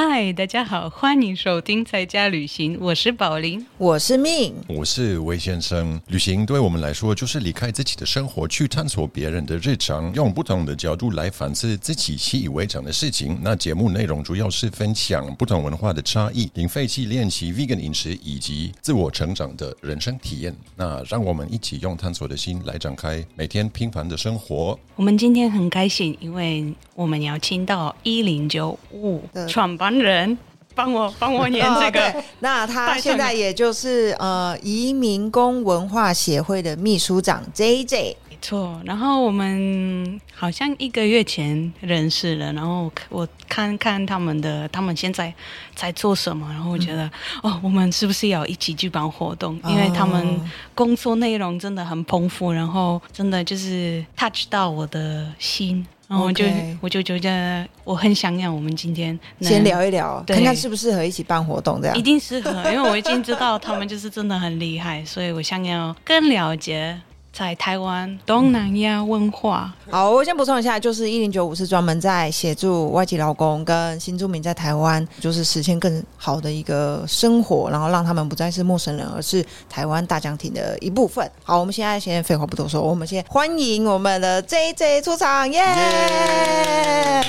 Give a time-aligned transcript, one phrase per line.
[0.00, 6.00] 嗨，大家好，欢迎收听在家旅行，我是宝林，我是命，我是魏先生。
[6.06, 13.40] 旅行对我们来说，就是离开自己的生活，去探索别人的日常，用不同的角度来反思自己习以为常的事情。
[13.42, 20.54] 那节目内容主要是分享不同文化的差异，零废弃练习 vegan 饮食以及自我成长的人生体验。
[20.76, 24.78] 那让我们一起用探索的心来展开每天平凡的生活。
[24.94, 30.36] 我们今天很开心，因为我们要请到一零九五创办人，
[30.74, 32.10] 帮我帮我念这个。
[32.12, 38.16] 对那他现在也就是呃移民工文化协会的秘书长 J J。
[38.30, 45.34] 没错，然后我们好像一个月前认识了，然后我看看他们的，他们现在
[45.74, 47.10] 在做什么，然后我觉得、
[47.42, 49.60] 哦，我们是不是要一起举办活动？
[49.66, 50.40] 因为他们
[50.72, 55.84] 工作内容真的很丰富，然后真的就是 touch 到我的心。
[56.08, 56.44] 然后我就
[56.80, 62.02] 我就觉得我很想要我们今天先聊一聊，看看适不适合一起办活动，这样一。
[62.02, 66.98] 定适合，因为我已经知道他们就是真的很厉害，所以我想要更了解
[67.38, 69.72] 在台湾东南亚文化。
[69.88, 81.30] 好，我先补充一下，就是一零九五是专门在协助外籍劳工跟新住民在台湾，就是实现更好的一个生活，然后让他们不再是陌生人，而是台湾大家庭的一部分。
[81.44, 85.62] 好，我们现在先废话不多说，我们先欢迎我们的 J J 出场，耶、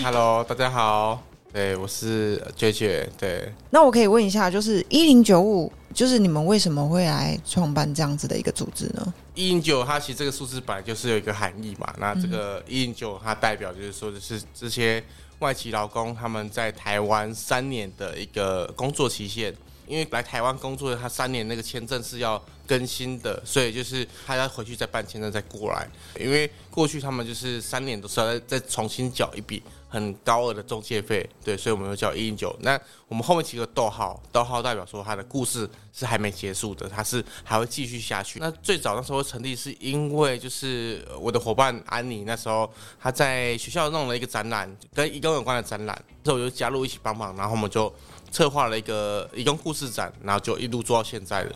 [0.04, 1.22] Hello，大家好，
[1.52, 9.14] 对我是 J J，对，那我可以问一下，就是一零九五，就是你们为什么会来创办这样子的一个组织呢？
[9.34, 15.04] 一零九它其实这个数字本来就是有一个含义嘛，那这个一零九它代表就是说的是这些
[15.40, 19.54] 外籍劳工他们在台湾三年的一个工作期限。
[19.90, 25.90] 因为来台湾工作的他三年那个签证是要更新的，所以就是他要回去再办签证再过来。
[26.20, 32.56] 因为过去他们就是三年都是要再再重新缴一笔很高额的中介费，对，所以我们就叫一零九。
[32.60, 38.40] 那我们后面几个逗号，逗号代表说他的故事是还没结束的，他是还会继续下去。
[38.40, 47.92] 那最早那时候成立是因为就是我的伙伴安妮那时候她在学校弄了一个展览，跟义工有关的展览，之后我就加入一起帮忙，然后我们就
[48.32, 51.52] 策划了一个义工故事展，然后就一路做到现在的。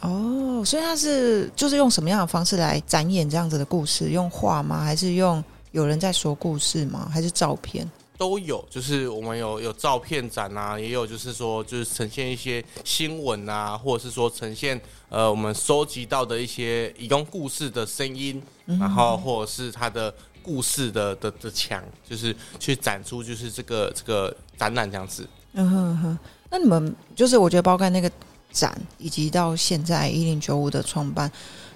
[0.00, 4.10] 哦，所以他是就是用什么样的方式来展演这样子的故事？
[4.10, 4.82] 用画吗？
[4.82, 7.08] 还是用有人在说故事吗？
[7.12, 7.88] 还是照片？
[8.18, 25.26] 都有，就是我们有有照片展啊，也有就是说就是呈现一些新闻啊，或者是说呈现呃我们收集到的一些义工故事的声音，然后或者是它的故事的的的墙，就是去展出就是这个这个展览这样子。
[25.54, 26.18] 嗯哼哼。
[26.50, 28.10] 那你们就是我觉得包括那个
[28.50, 31.30] 展，以及到现在一零九五的创办，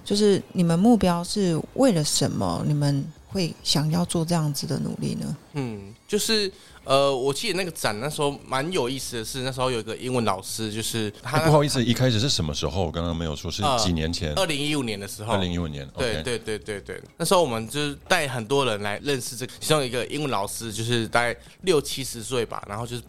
[0.05, 2.63] 就是你们目标是为了什么？
[2.67, 5.37] 你们会想要做这样子的努力呢？
[5.53, 6.51] 嗯，就是
[6.83, 12.89] 呃，我记得那个展那时候蛮有意思的是，那时候有一个英文老师，就是他哎不好意思，一开始是什么时候？
[12.91, 15.85] 刚刚没有说是呃几年前，二零一五年的时候，二零一五年。
[15.97, 23.01] 对对对对对，那时候我们就是带很多人来认识这个，其中一个英文老师就是大概六七十岁吧，然后就是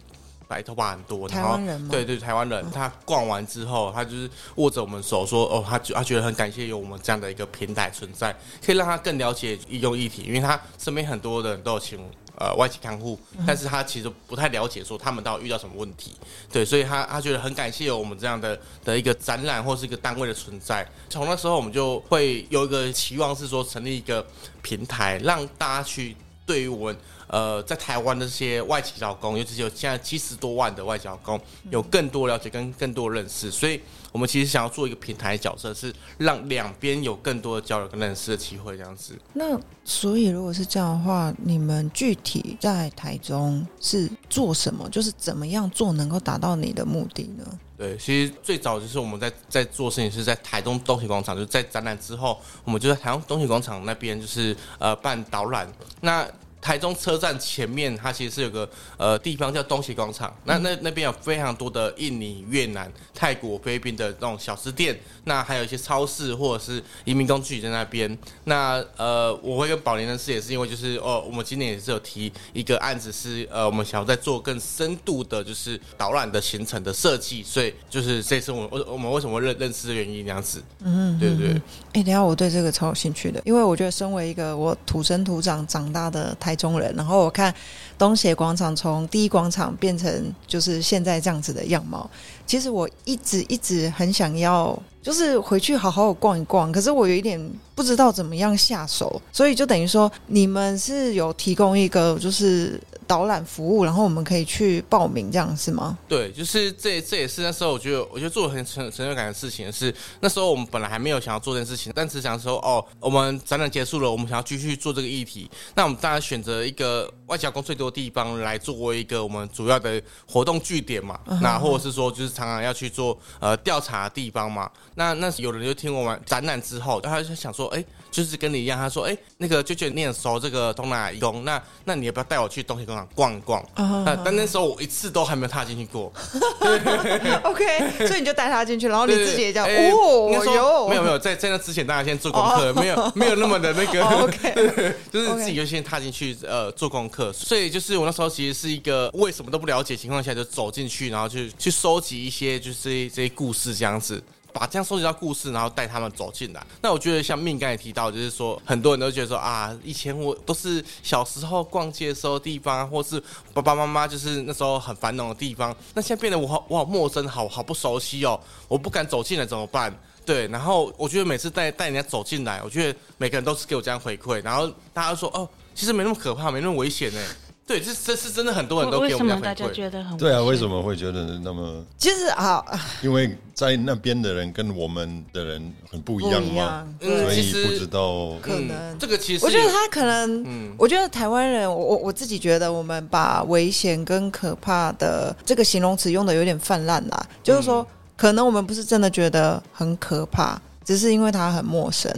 [0.49, 1.87] 白头发很多，然后台湾人吗？
[1.91, 11.99] 对对台湾人，他逛完之后，他就是握着我们手说，哦，他觉他觉得很感谢有我们这样的一个平台存在，可以让他更了解医用议题，因为他身边很多的人都有请。
[12.41, 16.15] 呃，外籍看护，但是他其实不太了解说他们到底遇到什么问题，
[16.49, 20.87] 对，所以他他觉得很感谢有我们这样的的一个展览或是一个单位的存在。
[21.09, 24.25] 从那时候我们就会有一个期望是说成立一个
[24.61, 26.15] 平台，让大家去
[26.45, 26.97] 对于我们
[27.29, 31.39] 呃在台湾的这些外籍劳工，尤其是有现在七十多万的外籍劳工，
[31.71, 33.79] 有更多了解跟更多认识，所以
[34.11, 39.17] 我们其实想要做一个平台角色，是让两边有更多的交流跟认识的机会，这样子。
[39.33, 44.89] 那所以如果是这样的话，你们具体在台中是做什么？
[44.89, 47.45] 就是怎么样做能够达到你的目的呢？
[47.77, 55.71] 对，其实最早就是我们在在做事情是在台东东西广场，就是在展览之后，我们就在台东东西广场那边就是呃办导览。
[56.01, 56.27] 那
[56.61, 68.17] 台中车站前面，它其实是有个呃地方叫东西广场，那那那边有非常多的印尼、越南、泰国、菲律宾的那种小吃店，那还有一些超市或者是移民工聚集在那边。
[68.43, 80.61] 那呃，我会跟宝莲认识也是因为就是哦，我们今年也是有提一个案子是呃，我们想要再做更深度的，就是导览的行程的设计，所以就是这次我们我我们为什么会认认识的原因这样子。
[80.81, 81.61] 嗯，对对对。
[81.93, 87.53] 哎、等下我对这个超有兴趣的，因为我觉得身为一个我土生土长长大的台台中人，然后我看
[87.95, 92.09] 东协广场从第一广场变成就是现在这样子的样貌，
[92.47, 97.39] 其实我一直一直很想要，就是回去好好逛一逛，可是我有一点
[97.75, 105.97] 不知道怎么样下手，所以就等于说你们是有提供一个就是导览服务，然后我们可以去报名，这样是吗？
[106.07, 133.63] 对，就是这这也是那时候我觉得我觉得做的很成成就感的事情是，那时候我们本来还没有想要做这件事情，但只想说哦，我们展览结束了，我们想要继续做这个议题，那我们当然选择一个外交工最多的地方来作为一个我们主要的活动据点嘛，那或者是说就是常常要去做呃调查的地方嘛，那那有人就听我们展览之后，他就想说，哎，就是跟你一样，他说，哎，那个就觉得你很熟这个东南亚义工，那那你要不要带我去东西工厂逛一逛？
[133.75, 136.11] 那但那时候我一次都还没有踏进去过。
[137.43, 154.21] OK，所以你就带他进去，然后你自己也讲哎哦应该说，没有没有，在在那之前大家先做功课，没有没有那么的那个哦， OK 就是自己就先踏进去呃做功课，所以就是我那时候其实是一个为什么都不了解情况下就走进去，然后去去收集一些就是这些这些故事这样子。
[154.53, 156.65] 把这样收集到故事，然后带他们走进来。
[156.81, 163.21] 那我觉得像命刚才提到，就是说很多人都觉得说啊，以前我都是小时候逛街的时候的地方，或是
[163.53, 165.75] 爸爸妈妈就是那时候很繁荣的地方。
[165.93, 169.93] 那现在变得我好我好陌生，好好不熟悉哦，我不敢走进来怎么办？
[170.25, 177.21] 对，然后我觉得每次带带人家走进来，我觉得每个人都是给我这样回馈，然后大家说哦，其实没那么可怕，没那么危险呢。
[177.69, 179.69] 对，这这是真的，很多人都为给我什么大家。
[179.69, 181.85] 觉得很对啊，为什么会觉得那么？
[181.99, 182.65] 其实啊，
[183.03, 188.33] 因为在那边的人跟我们的人很不一样嘛所以不知道。
[188.41, 197.27] 可能嗯、这个其实我觉得他可能，嗯我觉得台湾人，我我我自己觉得，我们把危险跟可怕的这个形容词用的有点泛滥啦。
[197.43, 197.85] 就是说，
[198.17, 202.11] 可能我们不是真的觉得很可怕，只是因为它很陌生，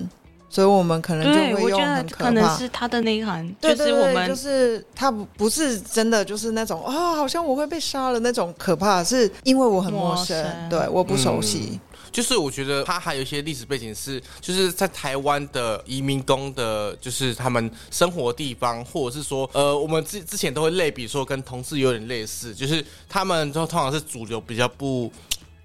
[0.52, 2.26] 所以我们可能就，会用我觉得很可怕。
[2.26, 11.80] 可能是他的内涵，对对对，就是我们就是他不不是真的就是那种啊、好像我会被杀了那种可怕，是因为我很陌生，陌生对，我不熟悉。
[12.12, 25.10] 就是我觉得它还有一些历史背景是，就是在台湾的移民工的，就是他们生活地方，或者是说，呃，我们之之前都会类比说跟同志有点类似，就是他们都通常是主流比较不。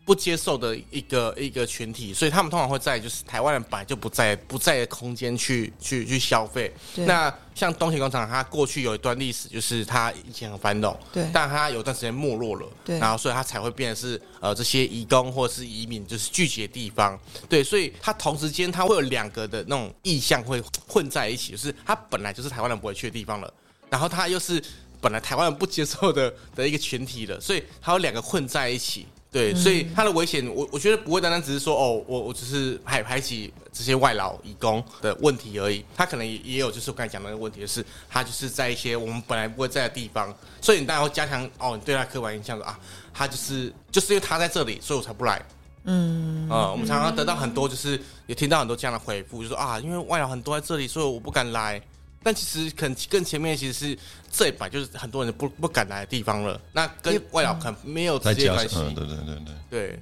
[0.07, 6.73] 不接受的一个一个群体，所以他们通常会在就是台湾人本来就不在不在的空间去去去消费。
[6.95, 17.19] 那像东协广场，它过去有一段历史，就是它以前很繁荣，对但它有段时间没落了，对然后所以它才会变得是呃这些移工或者是移民就是聚集的地方，
[17.49, 23.53] 对，所以它同时间它会有两个的那种意向会混在一起，就是它本来就是台湾人不会去的地方了，
[23.91, 24.63] 然后它又是
[25.01, 29.05] 本来台湾人不接受的的一个群体了，所以它有两个混在一起。
[29.37, 42.79] 对，所以它的危险，我我觉得不会单单只是说哦，我我只是排排挤这些外劳义工的问题而已，它可能也也有就是我刚才讲的那个问题，就是它就是在一些我们本来不会在的地方，所以你当然会加强哦，你对他刻板印象说啊，
[43.13, 45.45] 他就是就是因为他在这里，所以我才不来。
[45.85, 51.83] 嗯，呃，我们常常得到很多，就是也听到很多这样的回复，就说啊，因为外劳很多在这里，所以我不敢来。
[52.27, 53.99] 但其实可能更前面其实是
[54.33, 58.75] 这一版就是很多人不不敢来的地方了，那跟外劳可能没有直接关系。
[58.97, 60.01] 对对对对，对，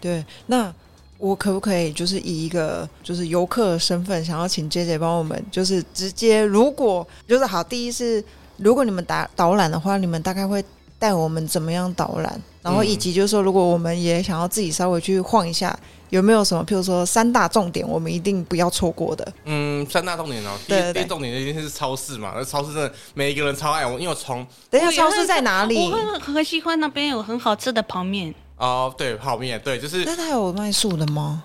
[0.00, 0.74] 对，那
[1.18, 8.24] 我可不可以就是以一个就是游客的身份，想要请 J J 帮我们，就是直接如果就是好，第一是
[8.56, 10.64] 如果你们打导览的话，你们大概会
[11.04, 12.40] 带我们怎么样导览？
[12.62, 15.78] 然后以及就是说，如果我们也想要自己稍微去晃一下，
[16.08, 19.32] 有没有什么，譬如说三大重点，我们一定不要错过的？
[19.44, 25.90] 嗯，三大重点哦，第一第一重点一定是超市嘛，那超市真的每一个人超爱我，因为我从等一下，超市在哪里我？
[25.90, 31.42] 很很喜欢那边有很好吃的泡面，哦对泡面，对就是那它有卖素的吗？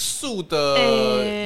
[0.00, 0.78] 素的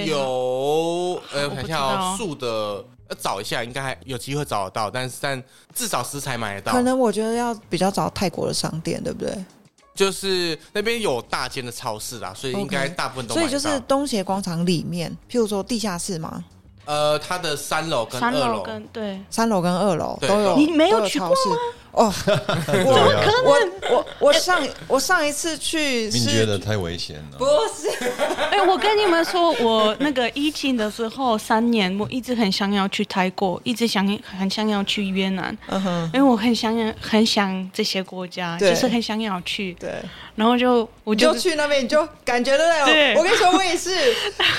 [0.05, 5.43] 有呃，我不我看一下哦，素的要找一下，应该还有机会找得到，但是但
[5.75, 6.73] 至少食材买得到。
[6.73, 9.33] 可，能我觉得要比较找泰国的商店，对不对？
[9.95, 13.49] 就是那边有大间的超市啦，所以应该大部分都所以。
[13.49, 16.45] 就是东协广场里面，譬如说地下室嘛，
[16.85, 21.41] 呃，它的三楼跟三楼二楼，跟对，三楼跟二楼都有，你没有去过超市
[21.93, 22.13] 哦？
[22.67, 24.02] 对 我啊，我我我
[24.43, 27.39] 上我上一次去你觉是得太危险了。
[27.39, 27.47] 不。
[27.75, 27.89] 是。
[28.51, 34.07] 哎，我跟你们说，我那个疫情的时候三年，我一直很想要去泰国，一直想
[34.39, 36.11] 很想要去越南，嗯哼。
[36.13, 39.91] 因为我很想要很想这些国家，就是很想要去，对，
[40.35, 43.15] 然后就我你就去那边你就感觉对？
[43.17, 43.91] 我跟你说，我也是，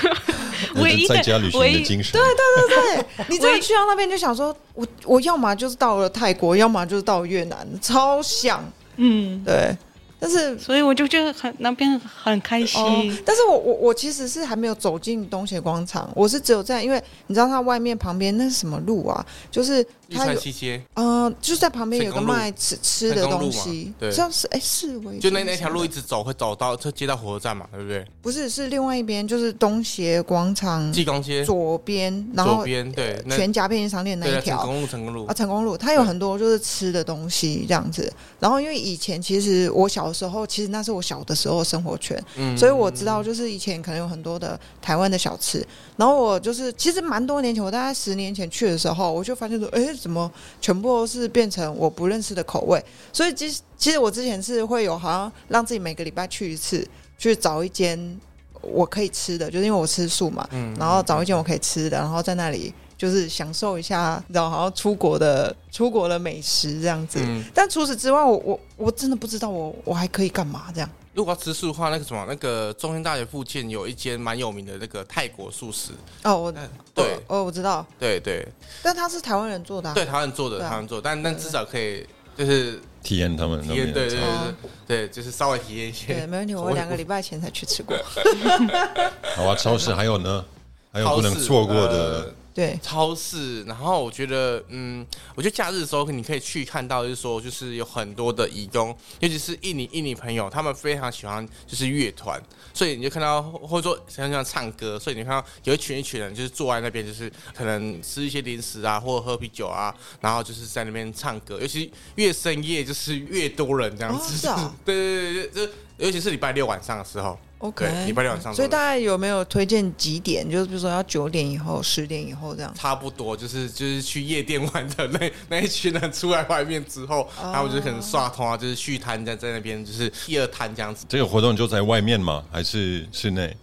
[0.76, 2.20] 唯一的在家旅行唯一的精神，对
[2.66, 8.64] 对对， 你真的去到那边就想说，我我要么就是到了泰国，要么就是到越南，超想
[8.96, 9.76] 嗯，对。
[10.20, 12.80] 但是所以我就觉得很那边很开心。
[12.82, 19.26] 哦，但是我我我其实是还没有走进东协广场，我是只有在，因为你知道它外面旁边那是什么路啊？
[19.50, 28.04] 就是玉川它有西街呃，就是在旁边有个卖吃吃的东西，对像是哎四维就那那条路一直直走会走到就接到火车站嘛，对不对？
[28.20, 34.56] 不是是另外一边，就是东协广场济公街左边，然左后边对，那全家便利商店那一条。
[34.56, 45.64] 成功路成功路啊，成功路它有很多就是吃的东西这样子，然后因为以前其实我小的时候，其实那是我小的时候的生活圈，嗯所以我知道，就是以前可能有很多的台湾的小吃，
[45.96, 50.30] 然后我就是其实蛮多年前，我大概十年前去的时候，我就发现说，哎，怎么
[50.60, 52.84] 全部都是变成我不认识的口味？
[53.10, 58.20] 所以其实其实我之前是会有好像让自己每个礼拜去一次，去找一间
[58.60, 67.18] 我可以吃的，就是因为我吃素嘛，嗯然后找一间我可以吃的，然后在那里就是享受一下，然后，好像出国的出国的美食这样子。
[67.22, 70.88] 嗯，但除此之外，我我我真的不知道我我还可以干嘛这样。
[71.14, 75.92] 如果要吃素的话，那个什么，那个中山大学附近有一间蛮有名的那个泰国素食，
[76.24, 77.16] 哦，我嗯对。
[77.28, 78.46] 哦，我知道，对对。
[78.82, 82.04] 但他是台湾人做的、啊，对，台湾做的台湾做，但但至少可以
[82.36, 84.54] 就是体验他们体验，对对对哦。
[84.88, 86.06] 对对，就是稍微体验一些。
[86.08, 86.26] 对，些。
[86.26, 86.52] 没问题。
[86.52, 87.96] 我两个礼拜前才去吃过。
[89.36, 90.44] 好啊，超市还有呢，
[90.92, 102.40] 还有不能错过的呃对，超市，然后我觉得，嗯，我觉得假日的时候你可以去看到，就是说，就是有很多的义工，尤其是印尼印尼朋友，他们非常喜欢就是乐团，
[102.72, 120.48] 所以你就看到，或者说像像唱歌，所以你看到有一群一群人就是坐在那边，就是可能吃一些零食啊，或者喝啤酒啊，然后就是在那边唱歌，尤其越深夜就是越多人这样子，哦是啊 对对对对，就尤其是礼拜六晚上的时候，OK，对，礼拜六晚上所以大概有没有推荐几点？
[120.50, 122.70] 就是比如说要九点以后、十点以后这样。
[122.74, 131.06] 差不多就是就是去夜店玩的那 那一群人出来外面之后，哦他们就可能刷通啊，就是续摊在在那边，就是第二摊这样子。
[131.08, 132.44] 这个活动就在外面吗？
[132.52, 133.56] 还是室内？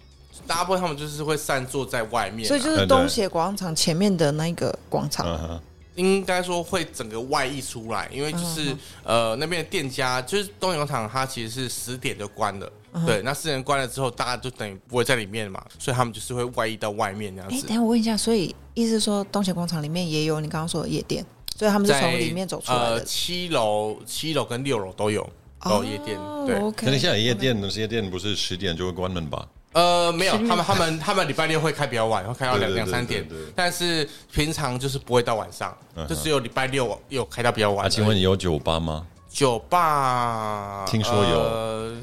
[0.47, 5.27] 大部分他们就是会散坐在外面啊、所以就是东协广场前面的那个广场。
[5.27, 5.61] 嗯哼，
[5.93, 12.71] 应该说会整个外溢出来，因为就是、呃那边的店家就是东洋厂，它其实是十点就关了。
[13.05, 17.75] 对，那四人关了之后，大家就等于不会在里面嘛，所以他们就是会外溢到外面这样哎，子等。
[17.75, 21.25] 下我问一下，所以意思是说东协广场里面也有你刚刚说的夜店，
[21.57, 23.05] 所以他们是从里面走出来呃的。
[23.05, 25.27] 七楼、七楼跟六楼都有
[25.63, 26.19] 都有夜店。
[26.45, 26.71] 对。
[26.71, 29.47] 可是现在夜店的夜店不是十点就会关门吧？
[29.73, 37.89] 呃，没有，他们他们他们礼拜六会开比较晚，会开到两两三点但是平常就是不会到晚上，嗯就只有礼拜六有开到比较晚。
[37.89, 39.07] 请问有酒吧吗？
[39.29, 40.83] 酒吧？
[40.85, 41.97] 听说有呃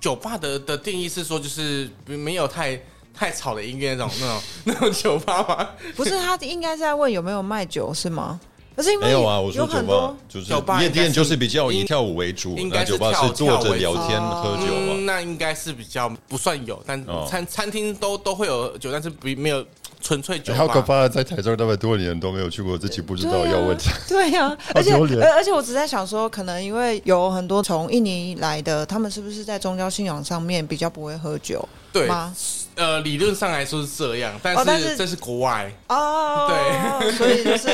[0.00, 2.80] 酒吧的的定义是说，就是没有太
[3.14, 5.68] 太吵的音乐那种那种 那种酒吧吗？
[5.96, 8.38] 不是他应该是在问有没有卖酒是吗？
[8.76, 19.62] 可是因为没有啊，我说酒吧有很多就是酒吧夜店，应该是就是比较以跳舞为主，应该酒吧跳是坐着聊天喝酒那应该是比较不算有，但哦餐餐厅都都会有酒，但是不没有
[20.00, 20.58] 纯粹酒吧。
[20.58, 21.08] 好可怕！
[21.08, 23.76] 在台中那么多年都没有去过，自己不知道要问。
[24.08, 32.34] 对呀、 而且而而且我只在想说，可能因为有很多从印尼来的，他们是不是在宗教信仰上面比较不会喝酒对，吗？
[32.76, 35.70] 呃，理论上来说是这样，但哦但是是这是国外。
[35.88, 37.68] 哦，对， 所以就是，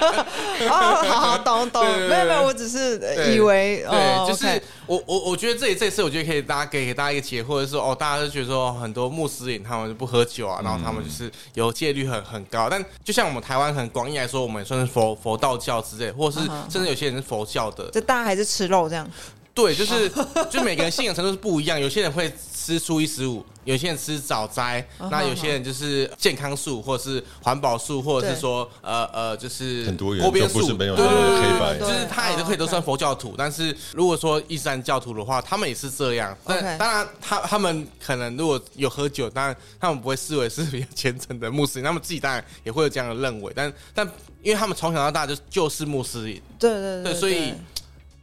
[0.68, 2.98] 哦，好好懂懂，没有没有，我只是
[3.34, 4.46] 以为，对，哦就是
[4.86, 19.08] 我我我觉得这里这次我觉得可以大家给给大家一个解惑，就是说哦，大家都觉得说很多穆斯林他们就不喝酒啊，然后他们就是有戒律很很高，但就像我们台湾很广义来说，我们也算是佛佛道教之类，或者是甚至有些人是佛教的，就大家还是吃肉这样，
[19.54, 20.10] 对，就是
[20.50, 33.34] 就每个人信仰程度是不一样，有些人会吃初一十五，有些人吃早斋，那有些人就是健康素，或者是环保素，或者是说呃呃，就是很多元锅边素，是没有对对那么对黑白就是他也都可以都算佛教徒。
[33.36, 36.36] 但是如果说伊斯兰教徒的话，他们也是这样。
[36.46, 43.52] 但当然，他他们可能如果有喝酒，当然他们不会视为是比较虔诚的穆斯林，他们自己当然也会有这样的认为。
[43.56, 44.06] 但但
[44.42, 47.52] 因为他们从小到大就就是穆斯林，对对对，所以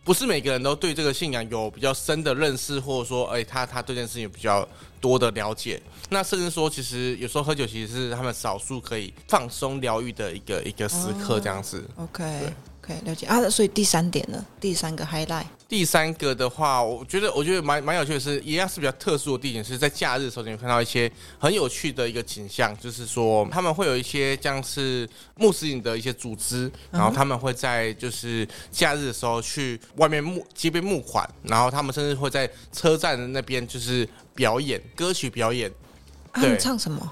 [0.09, 4.67] 不是每个人都对这个信仰有比较深的认识，或者说，哎、他他对这件事情有比较
[4.99, 5.79] 多的了解。
[6.09, 11.87] 那甚至说，其实有时候喝酒其实是他们少数可以放松疗愈的一个一个时刻，这样子。
[11.97, 12.51] OK
[12.89, 13.27] OK 了解。
[13.27, 35.69] 啊，所以第三点呢，第三个 highlight，第三个的话，我觉得我觉得蛮蛮有趣的是，一样是比较特殊的地点，是在假日的时候，你会看到一些很有趣的一个景象，就是说他们会有一些像是穆斯林的一些组织，然后他们会在就是假日的时候去外面募街边募款，然后他们甚至会在车站的那边就是表演歌曲表演，
[36.31, 36.57] 啊，他们对。
[36.57, 37.11] 唱什么？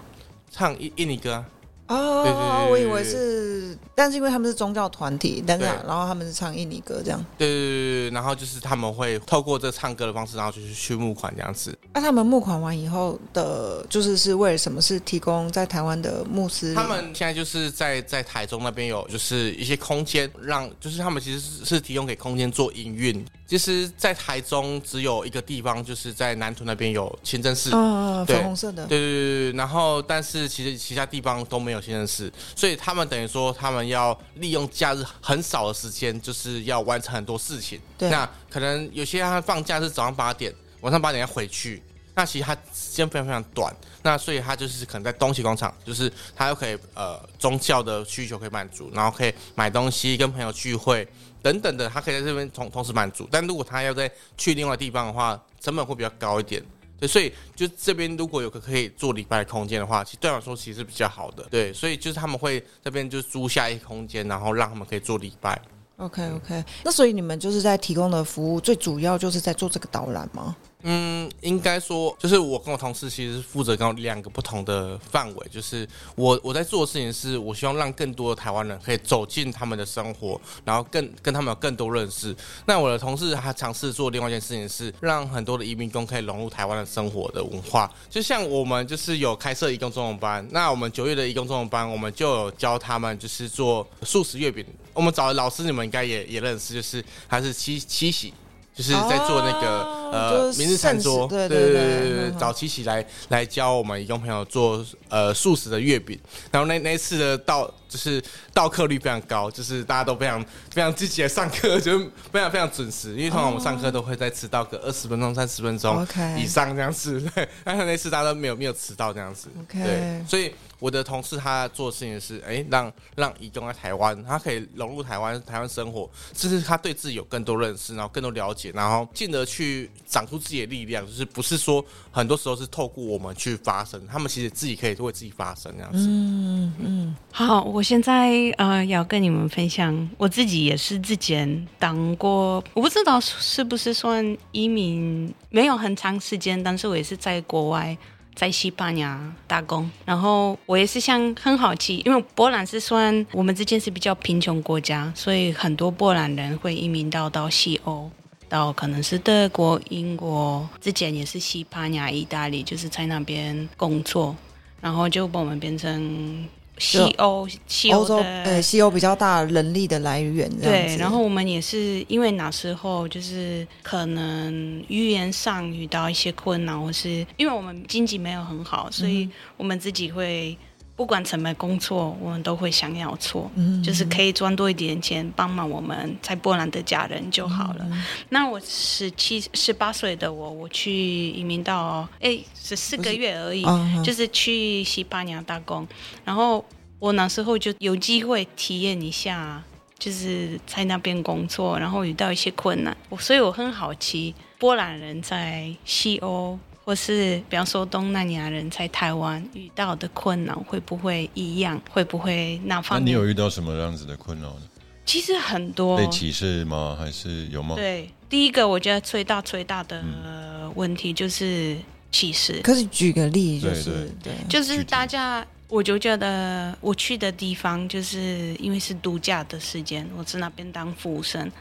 [0.49, 1.45] 唱印印尼歌啊。
[1.87, 7.25] 哦，我以为是，但是因为他们是宗教团体，但是对然后他们是唱印尼歌这样。
[7.37, 11.77] 对对对对对，然后就是他们会透过这唱歌的方式，然后就是去募款这样子。
[11.93, 14.77] 那、他们募款完以后的，就是是为了什么？
[14.87, 23.25] 是提供在台湾的牧师他们现在就是在在台中那边有就是一些空间，让就是他们其实是是提供给空间做营运。
[23.47, 27.73] 其实，在台中只有一个地方，就是在南屯那边有清真寺。
[27.73, 28.35] 啊、对。
[28.35, 37.79] 粉红色的，对对对对，然后但是其实其他地方都没有清真寺，所以他们等于说他们要利用假日很少的时间，就是要完成很多事情。
[37.97, 38.09] 对。
[38.09, 41.81] 那可能有些他放假是早上八点，晚上八点要回去，
[42.17, 43.71] 那其实他时间非常非常短，
[44.01, 51.07] 那所以他就是可能在东西广场，就是他又可以呃宗教的需求可以满足，然后可以买东西跟朋友聚会
[51.43, 53.29] 等等的，他可以在这边同同时满足。
[53.31, 56.59] 但如果他要再去另外地方的话，成本会比较高一点。
[56.99, 61.45] 对，所以就这边如果有个可以做礼拜的空间的话，其实对我来说其实是比较好的。
[61.51, 65.61] 对，所以就是他们会这边就租下一空间，然后让他们可以做礼拜。
[65.97, 70.55] OK OK，那所以你们就是在提供的服务，最主要就是在做这个导览吗？
[70.83, 82.33] 嗯，应该说，就是我跟我同事其实是负责跟两个不同的范围，就是我我在做的事情是，我希望让更多的台湾人可以走进他们的生活，然后更跟他们有更多认识。
[82.67, 87.91] 那我的同事他尝试做另外一件事情是，让很多的移民工可以融入台湾的生活的文化。
[88.07, 94.63] 就像我们就是有开设移工中文班，那我们九月的移工中文班，我们就有教他们就是做素食月饼。
[94.93, 98.31] 我们找的老师你们应该也也认识，就是他是七七喜。
[98.77, 106.17] 就是在做那个、哦呃明日餐桌，对对对对对对很好找七喜来来教我们义工朋友做呃素食的月饼，
[106.49, 110.41] 然后那那一次的到就是到课率非常高，就是大家都非常
[110.71, 116.07] 非常积极的上课，就是非常非常准时，因为通常我们上课都会再迟到个二十分钟、三十分钟
[116.37, 119.49] 以上这样子，对， 但是那次大家都没有没有迟到这样子。
[119.67, 136.05] 对，所以我的同事他做事情是，哎，让让移工在台湾，他可以融入台湾台湾生活，这是他对自己有更多认识，然后更多了解，然后进而去长出自己的力量，就是不是说很多时候是透过我们去发声，他们其实自己可以为自己发声这样子。
[136.07, 147.97] 嗯嗯，好，我现在呃要跟你们分享，我自己也是之前当过，我不知道是不是算移民，没有很长时间，但是我也是在国外。
[148.37, 158.07] 在西班牙打工，然后我也是像很好奇，因为波兰是算我们之间是比较贫穷国家，所以很多波兰人会移民到到西欧，
[158.47, 164.35] 到可能是德国、英国，之前也是西班牙、意大利，就是在那边工作，
[164.79, 180.57] 然后就把我们变成西欧西欧洲呃西欧比较大人力的来源，对，然后我们也是因为那时候就是可能语言上遇到一些困难，或是因为我们经济没有很好，所以我们自己会
[180.97, 187.87] 不管什么工作，我们都会想要做，嗯就是可以赚多一点钱，帮忙我们在波兰的家人就好了。
[188.29, 195.87] 那我十七、十八岁的我，我去移民到哎，十四个月而已，嗯就是去西班牙打工，
[196.25, 196.65] 然后
[196.97, 199.61] 我那时候就有机会体验一下，
[199.99, 206.57] 就是在那边工作，然后遇到一些困难，我所以我很好奇波兰人在西欧。
[206.87, 211.77] 或是比方说东南亚人在台湾遇到的困难会不会一样？
[211.91, 213.03] 会不会哪那方面？
[213.03, 214.61] 那你有遇到什么样子的困扰呢？
[215.05, 216.95] 其实很多被歧视吗？
[216.97, 217.75] 还是有吗？
[217.75, 221.75] 对，第一个我觉得最大最大的嗯问题就是
[222.09, 222.61] 歧视。
[222.61, 231.51] 可是举个例，就是对对就是大家，我就觉得我去的地方，就是因为是度假的时间，我在那边当服务生，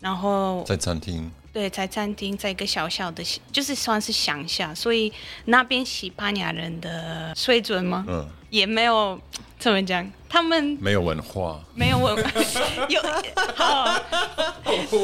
[0.00, 5.12] 然后在餐厅，对，在餐厅，在一个小小的，就是算是乡下，所以
[5.46, 8.04] 那边西班牙人的水准吗？
[8.08, 9.20] 嗯，也没有
[9.58, 12.30] 怎么讲，他们没有文化，没有文化
[12.88, 13.00] 有
[13.56, 14.00] 好，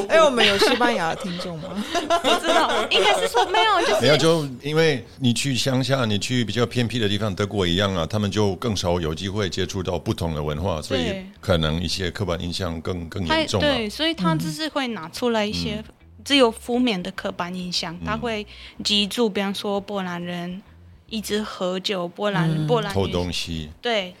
[0.07, 1.83] 哎，我们有西班牙的听众吗？
[2.23, 13.67] 不知道，应该是说没有，就是没有就因为你去乡下，你去比较偏僻的地方，德国一样啊，他们就更少有机会接触到不同的文化，所以可能一些刻板印象更更严重啊。
[13.67, 15.83] 对，所以他就是会拿出来一些
[16.27, 18.45] 只有负面的刻板印象，他会
[18.83, 20.61] 记住，比方说波兰人
[21.07, 24.13] 一直喝酒，波兰、波兰偷东西，对，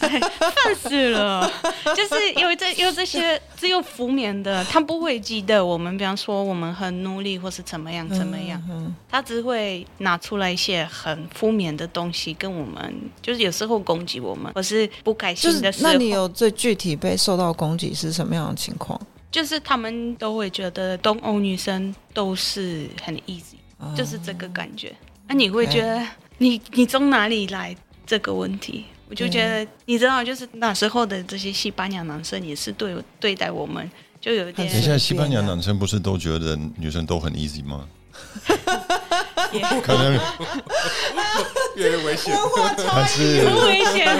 [0.00, 1.48] 哎烦死了！
[1.94, 8.60] 就是因为这有这些只有负面的，他不会记得我们，比方说我们很努力或是怎么样怎么样，
[9.08, 19.00] 他只会拿出来一些很负面的东西跟我们，就是有时候攻击我们，或是不开心的时候，那你有最具体被受到攻击是什么样的情况？
[19.36, 23.58] 就是他们都会觉得东欧女生都是很 easy，、
[23.94, 24.90] 就是这个感觉。
[25.28, 26.02] 那、你会觉得
[26.38, 28.86] 你你从哪里来这个问题？
[29.10, 33.86] 我就觉得，你知道，就是那时候的这些西班牙男生也是对对待我们
[34.22, 37.86] 就有点等一下，西班牙男生不是都觉得女生都很 easy 吗？
[39.52, 40.12] 也 可能
[41.76, 42.34] 越来越危险。
[42.88, 44.18] 还是很危险。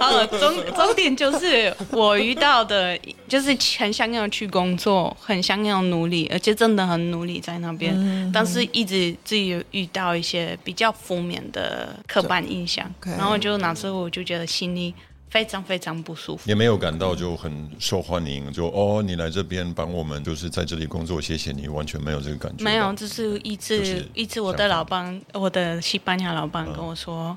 [0.00, 2.98] 好了，终终点就是我遇到的，
[3.28, 14.94] 就是很想要去工作，很想要努力，而且真的很努力在那边，但是一直自己有遇到一些比较负面的刻板印象然后就那时候我就觉得心里
[15.36, 16.48] 非常非常不舒服。
[16.48, 22.64] 也没有感到就很受欢迎，就哦，你来这边帮我们，就是在这里工作，谢谢你，完全没有这个感觉。
[22.64, 27.36] 没有，，就是一直、就是一直，我的老板，我的西班牙老板跟我说：“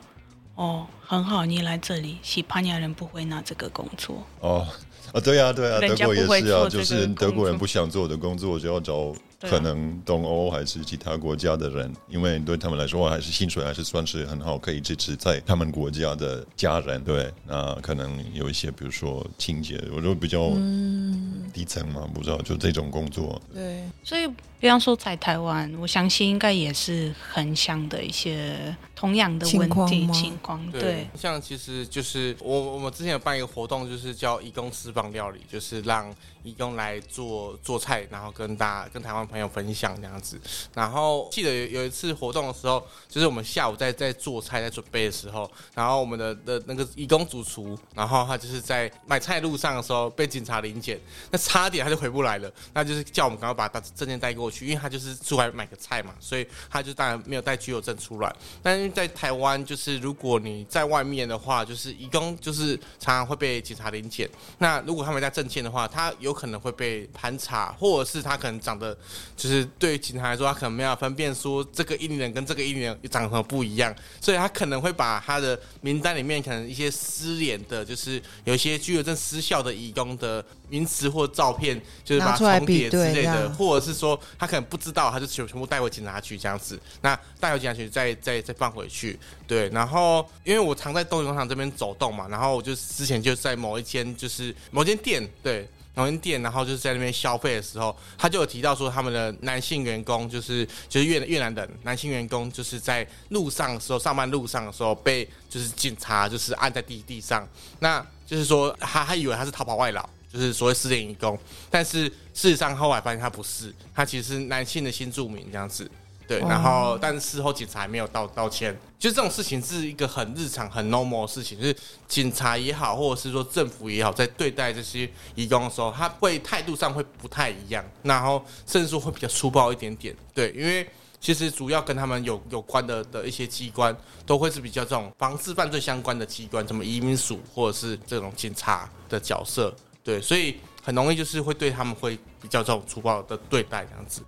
[0.55, 4.23] 哦，很好，你来这里，西班牙人不会拿这个工作。
[4.39, 4.65] 哦。
[5.11, 17.01] 啊，对啊，对啊，人家德国也不会是啊，做就是德国人不想做的工作，就要找可能东欧还是其他国家的人，因为对他们来说，还是薪水还是算是很好，可以支持在他们国家的家人。
[17.03, 23.41] 对，那可能有一些，比如说清洁，我就比较嗯低层嘛，不知道就这种工作。
[23.53, 24.27] 对，所以，
[24.59, 30.71] 比方说在台湾，我相信应该也是很像的一些同样的问题情况情况。
[30.71, 40.37] 对，像其实就是我我们之前有办一个活动，就是叫义工私房料理，就是让义工来做做菜，然后跟大家跟台湾朋友分享这样子。
[40.73, 50.99] 然后记得有有一次活动的时候，就是我们下午在在做菜在准备的时候，然后我们的的那个义工主厨，然后他就是在买菜路上的时候被警察临检，
[51.31, 58.35] 那差点他就回不来了，那就是叫我们赶快把他证件带过去，因为他就是出来买个菜嘛，所以他就当然没有带居留证出来。
[58.61, 64.29] 但在台湾，就是如果你在外面的话，就是义工就是常常会被警察临检。
[64.57, 68.97] 那如果他没带证件的话，他有可能会被盘查，或者是他可能长得
[69.35, 86.79] 就是对于警察来说，他可能没有分辨说这个印尼人跟这个印尼人长得不一样，所以他可能会把他的名单里面可能一些失联的，就是有一些居留证失效的义工的名词或照片，就是把它重叠之类的，或者是说他可能不知道，他就全全部带回警察局这样子。
[87.01, 89.67] 那带回警察局再再再放回去，对。
[89.69, 95.67] 然后因为我常在东营广场这边走动嘛，然后我就之前就在某一间就是某间店，对。
[95.95, 107.45] 某间店，然后就是在那边消费的时候，他就有提到说，他们的男性员工就是就是越越南人男性员工，就是在路上的时候，上班路上的时候被就是警察就是按在地地上，
[107.79, 111.37] 那就是说他他以为他是逃跑外劳，就是所谓失联移工，
[111.69, 115.89] 但是事实上后来发现他不是，他其实是男性的新住民这样子。
[116.27, 121.75] 对，然后但是事后警察还没有道道歉，就这种事情是一个很日常、很 normal 的事情，就是
[122.07, 130.15] 警察也好，或者是说政府也好，在对待这些移工的时候，他会态度上会不太一样，然后甚至说会比较粗暴一点点。
[130.31, 130.87] 对，因为
[131.19, 139.75] 其实主要跟他们有有关的的一些机关，都会是比较这种防治犯罪相关的机关，什么移民署或者是这种警察的角色。
[140.09, 144.21] 对，所以很容易就是会对他们会比较这种粗暴的对待这样子。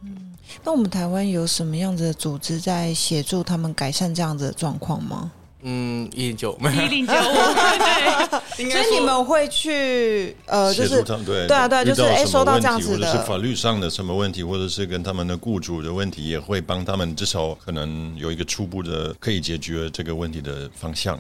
[0.64, 5.32] 那我们台湾有什么样子的组织在协助他们改善这样子的状况吗？
[5.64, 7.18] 嗯，一零九没有一零九五，
[8.58, 21.20] 对， 所以你们会去呃，就是对对啊对啊就是哎收到这样子的或者是法律上的什么问题，或者是跟他们的雇主的问题，也会帮他们至少可能有一个初步的可以解决这个问题的方向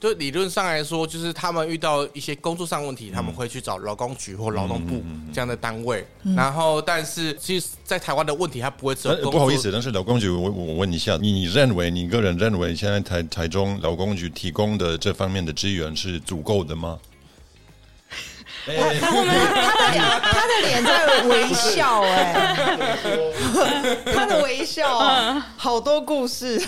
[0.00, 5.02] 就理论上来说，就是他们遇到一些工作上问嗯题，他们会去找劳工局或劳动部
[5.32, 6.06] 这样的单位。
[6.36, 16.98] 然后，但是其实，在台湾的问题，他不会只有呃不好意思，但是劳工局，我我问一下，你认为你个人认为现在台台中劳工局提供的这方面的资源是足够的吗？
[18.68, 18.74] 他
[20.46, 22.66] 的脸在微笑、哎
[24.14, 24.98] 他的微笑，
[25.56, 26.60] 好多故事。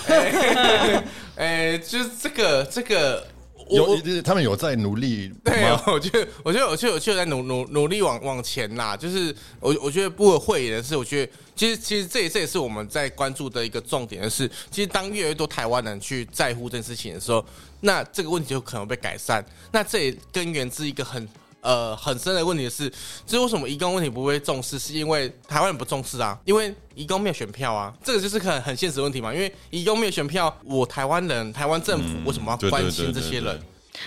[1.40, 3.26] 哎，就是这个这个，
[3.70, 8.94] 我有我他们有在努力 对吗？，我觉得，我觉得，我觉得，我就在努努努力往往前啦。
[8.94, 17.42] 就是我，我觉得不会的是，我觉得其实其实这也这也是我们在关注的一个重点，的是其实当越来越多台湾人去在乎这件事情的时候，
[17.80, 19.42] 那这个问题就可能被改善。
[19.72, 21.26] 那这也根源自一个很。
[21.62, 22.88] 呃，很深的问题是，
[23.26, 26.38] 就是为什么移工问题不被重视，是因为台湾人不重视啊？
[26.44, 29.32] 因为移工没有选票啊，这个就是很很现实的问题嘛。
[29.34, 33.60] 因为移工没有选票，我台湾人、台湾政府为什么要关心对对对这些人？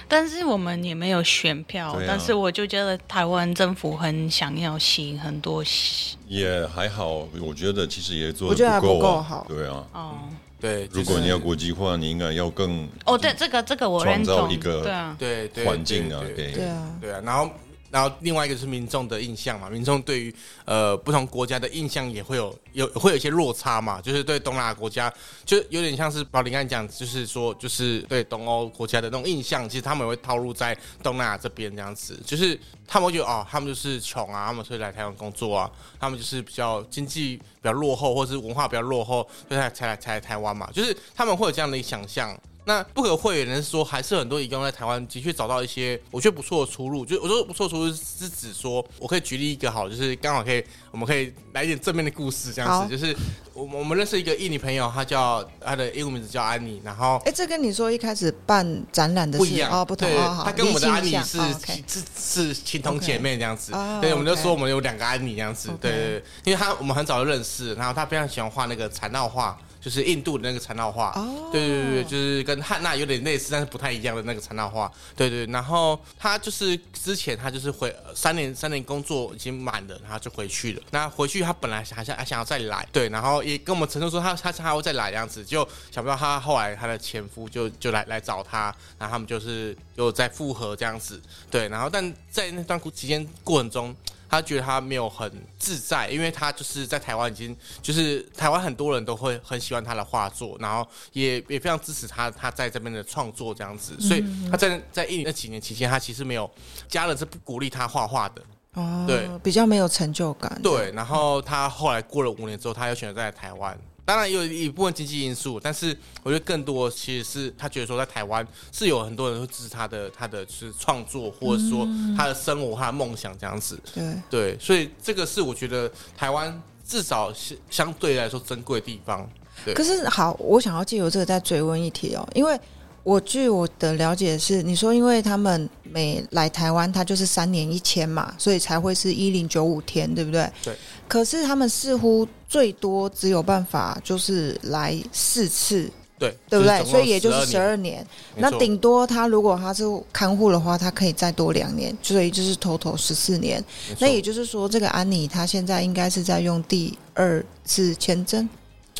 [0.07, 2.01] 但是我们也没有选票，啊。
[2.07, 8.95] 但是我就觉得台湾政府很想要吸引很多吸也还好，我觉得其实也做我觉得还的够啊。
[8.95, 9.45] 不够好。
[9.47, 10.17] 对啊，哦
[10.63, 17.49] 对，就是如果你要国际化，你应该要更哦，对，这个这个我认同，创造一个对啊，对对环境啊对对啊，对啊，然后
[17.93, 25.13] 然后另外一个是民众的印象嘛，民众对于呃不同国家的印象也会有有会有一些落差嘛，就是对东南亚国家，
[25.45, 42.35] 就有点像是宝林刚讲，就是说就是对东欧国家的那种印象，其实他们会套入在东南亚这边这样子，就是他们会觉得哦，他们就是穷啊，他们所以来台湾工作啊，他们就是比较经济比较落后，或是文化比较落后，所以才才来才来台湾嘛，就是他们会有这样的想象。
[42.65, 47.05] 那不可讳言的是说，还是很多移工在台湾的确找到一些我觉得不错的出路。
[47.05, 52.89] 就我说不错的出路是指说，我可以举例一个好，就是刚好可以，我们可以来一点正面的故事，这样子。
[52.89, 53.15] 就是
[53.53, 61.39] 我我们认识一个印尼朋友，他叫他的英文名字叫安妮，然后哎，这跟你说一开始办展览的不一样哦，不同对，哦，他跟我们的安妮是
[61.85, 63.71] 是是情同姐妹这样子。
[64.01, 65.69] 对，我们就说我们有两个安妮这样子。
[65.81, 71.11] 对对，因为他我们很早就认识，然后他非常喜欢画那个缠绕画，就是印度的那个缠绕画。
[71.15, 74.89] 哦，对对对对，就是跟汉娜有点类似，但是不太一样的那个缠绕画。
[75.15, 80.81] 对对，然后他就是之前他就是回呃三年三年工作已经满了，然后就回去了。
[80.91, 91.21] 那回去他本来还想还想要再来，对，然后也跟我们承诺说他他他还会再来这样子，就想不到他后来他的前夫就就来来找他，然后他们就是又再复合这样子。
[91.51, 93.93] 对，然后但在那段期间过程中。
[94.33, 106.49] 他觉得他没有很自在，因为他就是在台湾已经，就是台湾很多人都会很喜欢他的画作，然后也也非常支持他他在这边的创作这样子，所以他在在印尼那几年期间，他其实没有
[106.87, 108.41] 家人是不鼓励他画画的，
[108.73, 113.77] 哦，对，比较没有成就感，对，然后他后来过了五年之后，他又选择在台湾。
[114.05, 121.87] 当然也有一部分经济因素，但是我觉得更多其实是他觉得说在台湾是有很多人会支持他的他的就是创作，或者说
[122.17, 123.79] 他的生活、他的梦想这样子。
[123.93, 129.29] 对，对，所以这个是我觉得台湾至少是相对来说珍贵的地方。
[129.63, 132.59] 对可是好，我想要借由这个再追问一题哦，因为
[133.03, 140.49] 我据我的了解是，你说因为他们每来台湾，他就是三年一签嘛，所以才会是一零九五天，对不对？
[140.63, 140.73] 对。
[141.07, 146.83] 可是他们似乎最多只有办法就是来四次，对，对不对？
[146.85, 148.07] 所以也就是十，二年。
[148.37, 153.63] 那顶多他如果他是看护的话，他可以再多两年，所以就是 total 十四年。
[153.99, 158.47] 那也就是说，这个安妮她现在应该是在用第二次签证。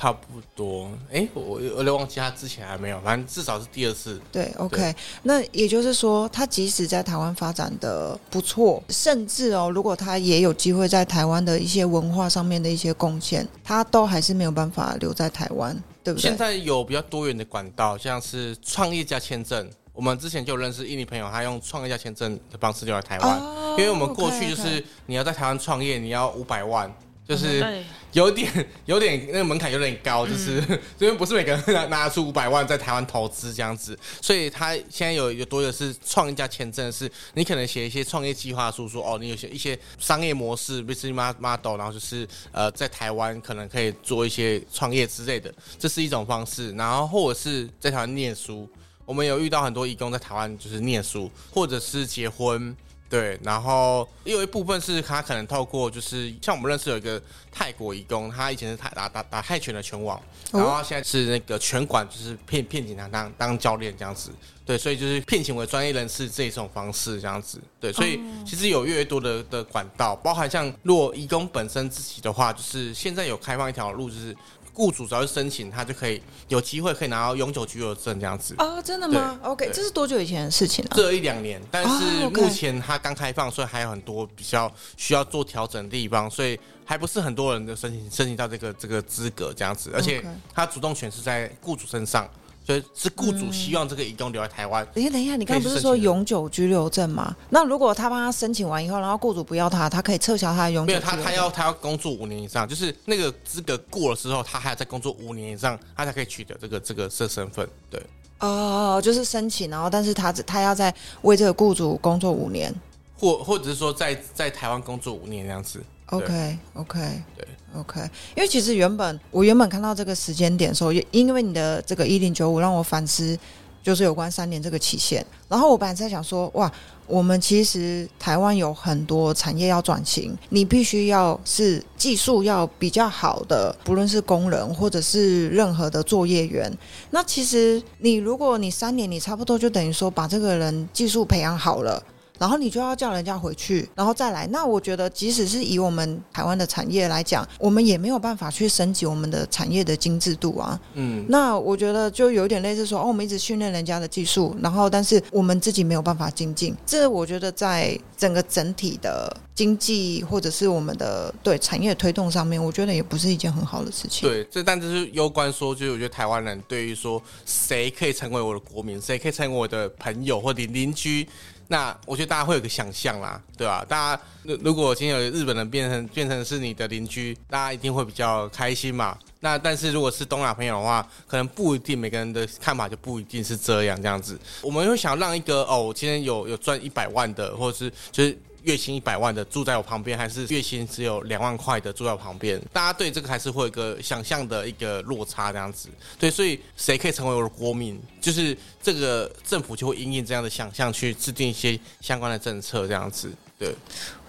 [0.04, 0.92] 差不多。
[1.10, 4.20] 哎，我我有点忘记他之前还没有，反正至少是第二次。
[4.34, 16.38] 对，OK，那也就是说，他即使在台湾发展的不错，甚至哦，如果他也有机会在台湾的一些文化上面的一些贡献，他都还是没有办法留在台湾，对不对现？
[16.38, 19.70] 在有比较多元的管道，像是创业家签证。
[19.94, 26.94] 我们之前就认识印尼朋友，他用创业家签证的方式留在台湾，哦因为我们过去就是你要在台湾创业，你要五百万，
[27.28, 28.52] 就是，有点
[28.86, 30.58] 有点那个门槛有点高，就是
[31.00, 48.70] 因为不是每个人拿拿出五百万在台湾投资这样子，所以他现在有有多的是创业家签证，是你可能写一些创业计划书，说哦，你有些一些商业模式，business model，然后就是呃在台湾可能可以做一些创业之类的，这是一种方式，然后或者是在台湾念书。
[49.06, 52.74] 我们有遇到很多义工在台湾就是念书，或者是结婚，
[53.14, 57.22] 对，然后也有一部分是他可能透过就是像我们认识有一个
[57.52, 60.18] 泰国义工，他以前是泰打打打泰拳的拳王，
[60.50, 60.60] 哦。
[60.60, 64.32] 然后他现在是那个拳馆，就是骗骗请他当当教练这样子，
[64.66, 74.36] 对，所以就是聘请为专业人士这种方式这样子，对，所以其实有越来越多的的管道，包含像如果义工本身自己的话，就是现在有开放一条路，就是
[74.74, 78.56] 雇主只要是申请，他就可以有机会可以拿到永久居留证这样子。
[78.58, 80.94] 哦，真的吗？OK，这是多久以前的事情啊？
[80.96, 92.28] 这一两年，但哦是目前它刚开放，所以还有很多比较需要做调整的地方，所以还不是很多人的申请申请到这个这个资格这样子，而且它主动权是在雇主身上，
[92.66, 94.88] 所以是雇主希望这个移工留在台湾。
[94.94, 97.36] 等一下，等一下，你刚刚不是说永久居留证吗？
[97.50, 101.36] 那如果他帮他申请完以后，然后雇主不要他，他可以撤销他的永没有他，久居留证。
[101.36, 107.68] 他要他要工作五年以上，就是那个资格过了之后，他还要再工作五年以上，他才可以取得这个这个这身份。
[107.90, 108.02] 对，
[108.40, 112.74] 哦，就是申请，然后但是他只他要在为这个雇主工作五年。
[113.18, 115.82] 或或者是说在在台湾工作五年这样子。
[116.08, 117.00] OK OK
[117.36, 118.02] 对 OK，
[118.36, 123.36] 因为其实原本我原本看到这个时间点的时候，也因为你的这个一零九五让我反思，
[123.82, 125.26] 就是有关三年这个期限。
[125.50, 126.72] 然后我本来在想说，哇，
[127.08, 136.72] 我们其实台湾有很多产业要转型，你必须要是技术要比较好的，不论是工人或者是任何的作业员。
[137.10, 142.04] 那其实你如果你三年，你差不多就等于说把这个人技术培养好了。
[142.40, 144.48] 然后你就要叫人家回去，然后再来。
[144.48, 150.80] 那我觉得，即使是以我们台湾的产业来讲，我们也没有办法去升级我们的产业的精致度啊。
[150.94, 156.76] 嗯，那我觉得就有点类似说，哦，我们一直训练人家的技术，然后但是我们自己没有办法精进。
[156.86, 164.28] 这我觉得在整个整体的经济或者是我们的对产业推动上面，我觉得也不是一件很好的事情。
[164.28, 171.28] 对，这但这是攸关说，就是我觉得台湾人对于说谁可以成为我的国民，谁可以成为我的朋友或者邻居。
[171.74, 173.84] 那我觉得大家会有个想象啦，对吧？
[173.90, 179.18] 大家如如果今天有日本人变成变成是你的邻居，大家一定会比较开心嘛。
[179.40, 184.40] 那但是如果是东亚朋友的话，可能不一定每个人的看法就不一定是这样这样子。
[184.62, 195.90] 我们会想让一个哦，今天有有赚一百万的，或者是就是月薪一百万的住在我旁边，还是月薪只有两万块的住在我旁边，大家对这个还是会有一个想象的一个落差这样子。
[196.18, 203.32] 对，所以谁可以成为我的国民，就是这个政府就会因应这样的想象去制定一些相关的政策这样子。
[203.60, 203.74] 对，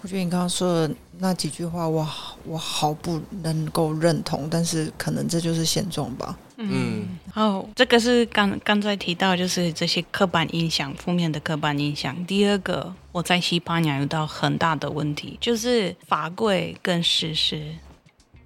[0.01, 2.07] 我觉得你刚刚说的那几句话，我
[2.45, 6.37] 我好不能够认同，但是可能这就是现状吧。
[6.57, 12.25] 嗯，哦，这个是刚刚才提到，就是这些刻板印象，负面的刻板印象。
[12.25, 17.73] 第二个，我在西班牙遇到很大的问题，就是法规跟事实，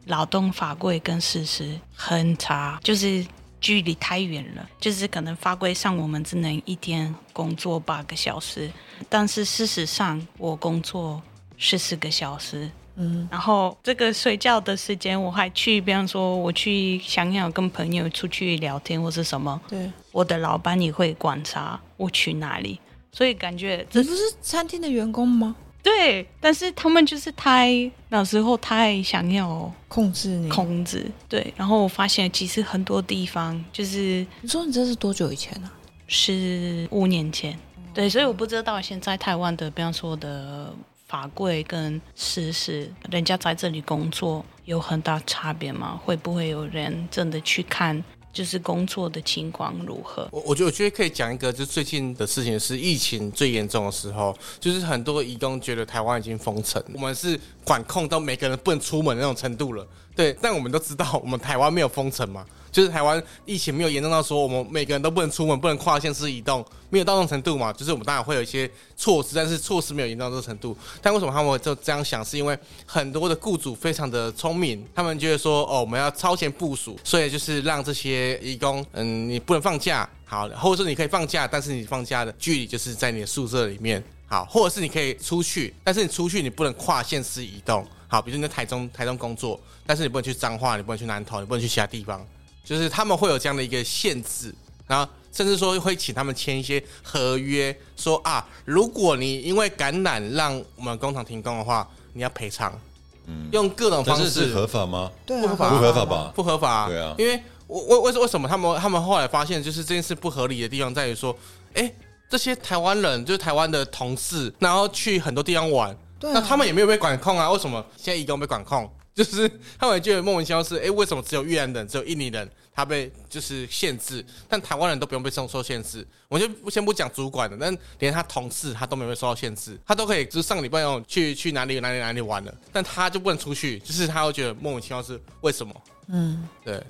[0.06, 3.26] 劳动法规跟事实很差，就是
[3.60, 4.70] 距离太远了。
[4.80, 8.70] 就是可能法规上我们只能一天工作八个小时，
[9.10, 11.20] 但是事实上我工作
[11.58, 12.70] 十四个小时。
[12.94, 22.80] 嗯，然后这个睡觉的时间，我还去，比方说我去想要跟朋友出去聊天或是什么，对，我的老板也会观察我去哪里，
[23.12, 25.56] 所以感觉这你不是餐厅的员工吗？
[25.82, 30.50] 对，但是他们就是太那时候太想要控制你。
[30.50, 35.72] 控制，对，然后我发现其实很多地方就是你说你这是多久以前啊？
[36.08, 37.58] 是五年前，
[37.94, 40.74] 对，所以我不知道现在台湾的，比方说的
[41.08, 46.00] 法规跟事实，人家在这里工作有很大差别吗？
[46.04, 48.04] 会不会有人真的去看，
[48.40, 50.26] 就是工作的情况如何？
[50.32, 57.38] 我我觉得我觉得可以讲一个，就最近的事情是疫情最严重的时候，就是很多移工觉得台湾已经封城，我们是
[57.70, 59.86] 管控到每个人不能出门的那种程度了。
[60.16, 67.72] 对，但我们都知道，我们台湾没有封城嘛，就是台湾疫情没有严重到说我们每个人都不能出门，不能跨县市移动，没有到那种程度嘛。
[67.72, 70.76] 就是我们当然会有一些措施，但是措施没有严重到这个程度。
[71.00, 72.26] 但为什么他们就这样想？
[72.26, 92.24] 是因为很多的雇主非常的聪明，他们觉得说哦，我们要超前部署，所以就是让这些义工，嗯，你不能放假，好，或者说你可以放假，但是你放假的距离就是在你的宿舍里面，好，或者是你可以出去，但是你出去你不能跨县市移动，好，比如你在台中台中工作，但是你不能去彰化，你不能去南投，你不能去其他地方，
[92.64, 94.54] 就是他们会有这样的一个限制，
[94.86, 102.80] 然后甚至说会请他们签一些合约，说啊，如果你因为感染让我们工厂停工的话，你要赔偿，
[103.26, 105.12] 嗯，用各种方但是是式合法吗？
[105.26, 106.32] 对啊，不合法不合法吧？
[106.36, 111.36] 不合法、啊，对啊因为我为为为什么他们他们后来发现，就是这件事不合理的地方在于说，
[111.74, 111.92] 哎，
[112.30, 117.52] 这些台湾人就是台湾的同事，然后去很多地方玩，对啊那他们也没有被管控啊？
[117.52, 118.90] 为什么现在移工被管控？
[119.16, 126.08] 就是他们也觉得莫名其妙是，哎，为什么只有越南人、只有印尼人他被就是限制，但台湾人都不用被受受限制？
[126.30, 135.74] 我就不先不讲主管的，但连他同事他都没有被受到限制，他都可以就是上个礼拜用去去哪里哪里哪里玩了，但他就不能出去，就是他会觉得莫名其妙是为什么？
[136.08, 136.82] 嗯，对，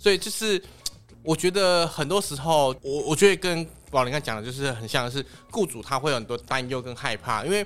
[0.00, 0.60] 所以就是
[1.28, 7.62] 我觉得很多时候，我我觉得跟宝林刚讲的就是很像的是，雇主他会有很多担忧跟害怕，因为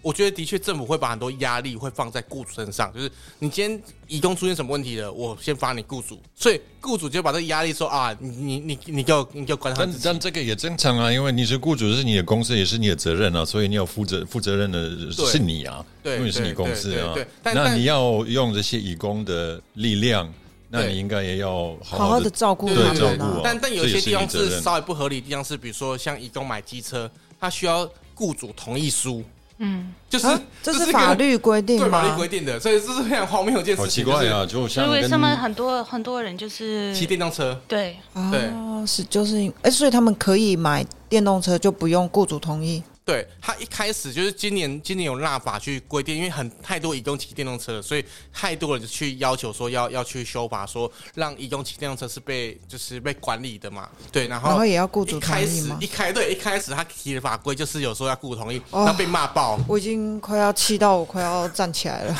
[0.00, 9.94] 我觉得的确政府会把很多压力会放在雇主身上，就是你今天移工出现什么问题了，我先罚你雇主，所以雇主就把这个压力说啊，你你你你给我你给我管好但。
[10.02, 20.32] 但这个也正常啊，因为你是雇主，是你的公司，也是你的责任啊，所以你有负责负责任的是你啊，对因为是你公司啊那你要用这些义工的力量，
[20.72, 23.40] 那你应该也要好好好的的照顾对他们。
[23.44, 29.22] 但但有些地方是稍微不合理的地方是，比如说像移工买机车，他需要雇主同意书，
[29.58, 32.16] 嗯，就是、啊，这是法律规定对法律？
[32.16, 34.04] 规定的，所以这是非常荒谬的一件好事情。
[34.04, 42.82] 就是奇怪啊，就所像因为什么很多很多人就是骑电动车，对哦，是就是因，哎，所以他们可以买电动车，就不用雇主同意。
[43.04, 53.88] 对他一开始就是今年今年有立法去规定，因为很太多移动骑电动车了，所以太多人就去要求说要要去修法，说让移动骑电动车是被就是被管理的嘛。
[54.12, 62.16] 对，然后然后也要雇主开同意吗始一开对一开始他提的法规就是有说要雇主同意，哦他被骂爆，我已经快要气到我快要站起来了。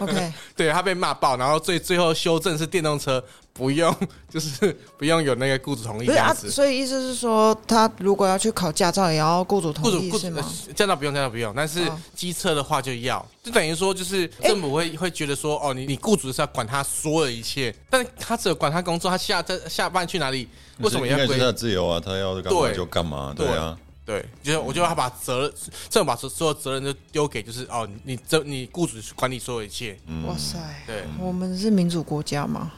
[0.00, 3.22] OK， 对他被骂爆，然后最最后修正是电动车
[3.56, 3.94] 不用，
[4.28, 6.34] 就是不用有那个雇主同意不是啊。
[6.34, 10.52] 所以意思是说，他如果要去考驾照，也要雇主同雇主雇主意是吗？
[10.74, 22.00] 驾照不用，驾照不用，但是哦机车的话就要，就等于说就是政府会会觉得说，哦，你你雇主是要管他所有的一切，但是他只有管他工作，他下在下班去哪里，为什么要归他的自由啊？
[22.04, 23.76] 他要干嘛对就干嘛，对啊。
[24.06, 25.52] 对，就是我觉得他把责任，
[25.90, 29.98] 政府把所所有责任都丢给，就是哦，你你这你雇主管理所有一切，
[30.28, 32.70] 哇塞，对，我们是民主国家嘛，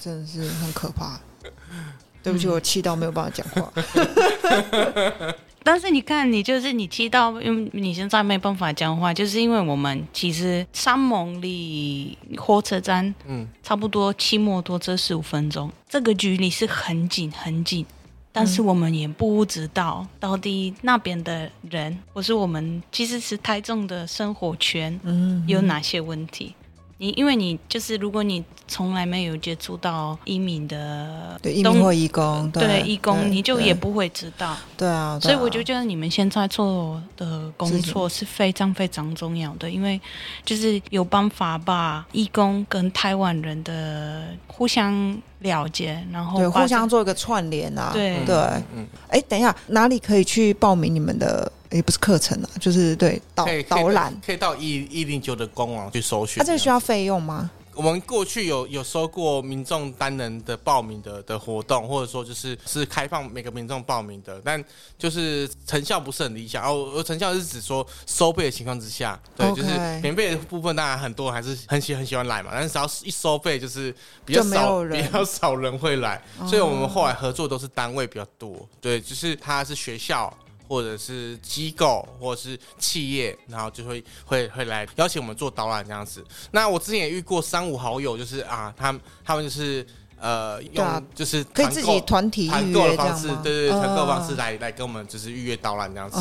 [0.00, 1.20] 真的是很可怕。
[2.22, 3.72] 对不起，我气到没有办法讲话。
[5.62, 17.84] 但是你看，你就是你气到，因为你现在没办法讲话，就是因为我们其实山盟离火车站嗯，差不多骑摩托车十五分钟，这个距离是很近很近。
[18.30, 26.54] 但是我们也不知道到底那边的人，或是我们其实是台中的生活圈，嗯，有哪些问题？
[26.98, 34.56] 你因为你就是如果你从来没有接触到移民的对，移东民或义工，对义工，对你就也不会知道。
[34.76, 40.00] 对啊，对啊所以我就觉得你们现在做的工作是非常非常重要的，因为
[40.44, 47.90] 就是有办法把义工跟台湾人的互相了解，然后对互相做一个串联啊。
[47.92, 48.36] 对对，
[48.74, 51.50] 嗯哎，等一下，哪里可以去报名你们的？
[51.74, 54.14] 也不是课程啊，就是对导导览。
[54.24, 56.40] 可以到一一零九的官网去搜寻。
[56.40, 57.50] 啊，这个需要费用吗？
[57.76, 64.64] 我们过去有有收过民众单人的报名的的活动，或者说就是是开放每个民众报名的，但
[64.96, 66.62] 就是成效不是很理想。
[66.64, 69.70] 哦，我成效是指说收费的情况之下，对就是
[70.00, 73.92] 免费的部分，当然很多人还是很喜很喜欢来嘛，但是只要一收费，就是
[74.24, 80.32] 比较少人比较少人会来，所以我们后来合作都是单位比较多，对，就是他是学校。
[80.68, 86.24] 或者是机构，或者是企业，然后就会会会来邀请我们做导览这样子。
[86.50, 89.86] 那我之前也遇过三五好友，就是啊，他们他们就是
[90.18, 93.28] 呃用就是可以自己团体团预购的方式？
[93.42, 96.18] 对对对，团购方式嗯来来跟我们就是预约导览这样子。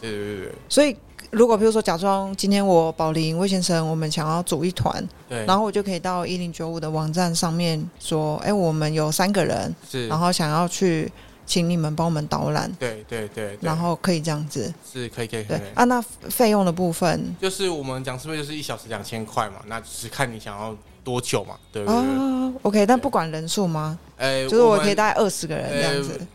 [0.00, 0.96] 对对对所以
[1.30, 11.10] 如果比如说，假装今天我宝林魏先生，我们想要组一团，对对，然后我就可以到一零九五的网站上面说，哎，我们有三个人，是，然后想要去
[11.52, 14.72] 请你们帮我们导览，对对对，然后可以这样子。
[14.90, 15.58] 是可以可以可以。
[15.58, 20.74] 对啊，那费用的部分就是我们讲师费就是一小时两千块嘛，那只是看你想要
[21.04, 21.98] 多久嘛，对不对？
[21.98, 23.98] 啊，OK，但不管人数吗？
[24.16, 26.26] 呃，就是我可以大概二十个人这样子。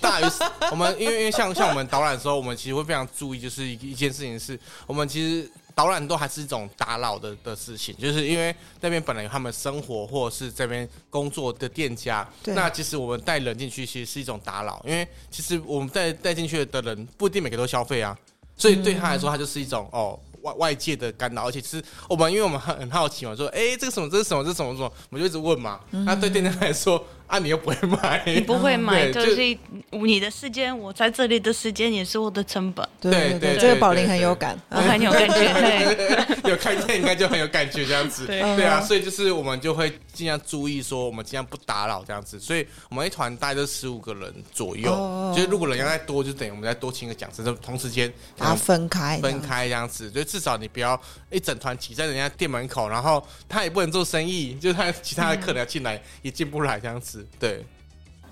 [0.00, 0.24] 大于
[0.72, 18.18] 我们，因为因为像像我们导览的时候，我们其实会非常注意，就是一一件事情是，我们其实导览都还是一种打扰的的事情，就是因为那边本来有他们生活或者是这边工作的店家，那其实我们带人进去其实是一种打扰，因为其实我们带带进去的人不一定每个都消费啊，
[18.56, 20.18] 所以对他来说，他就是一种哦。
[20.42, 25.80] 外外界的干扰，而且是我们，因为我们很很好奇嘛，说，哎、这个什么，这是什么，这是什么什么，我们就一直问嘛。
[25.90, 29.58] 那对店家来说，啊，你又不会买，你不会买，就就是
[29.90, 34.58] 你的时间，我在这里的时间也是我的成本，对对这个对宝林很有感。
[34.70, 35.34] 我很有感觉。
[35.34, 49.40] 对， 有开店应该就很有感觉这样子，对对啊，所以就是我们就会尽量注意说，我们尽量不打扰这样子，所以我们一团大概就十五个人左右，哦就是如果人要再多，就等于我们再多请个讲师，就同时间可把它分开，分。
[49.46, 51.00] 开这样子，就至少你不要
[51.30, 57.64] 一整团挤在人家店门口，然后他也不能做生意，就是他其他的客人要进来也进不来这样子，对。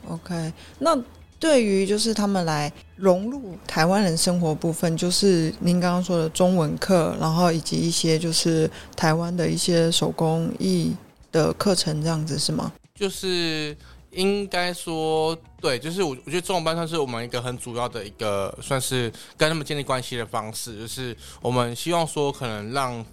[0.09, 0.99] OK，那
[1.39, 10.95] 对于就是他们来融入台湾人生活部分，就是您刚刚说的中文课，然后以及一些就是台湾的一些手工艺
[11.33, 12.73] 的课程，这样子是吗？
[12.95, 13.77] 就是
[14.11, 23.05] 应该说，对，就是我我觉得中文班算是我们一个很主要的一个，算是跟他们建立关系的方式，就是我们希望说，可能让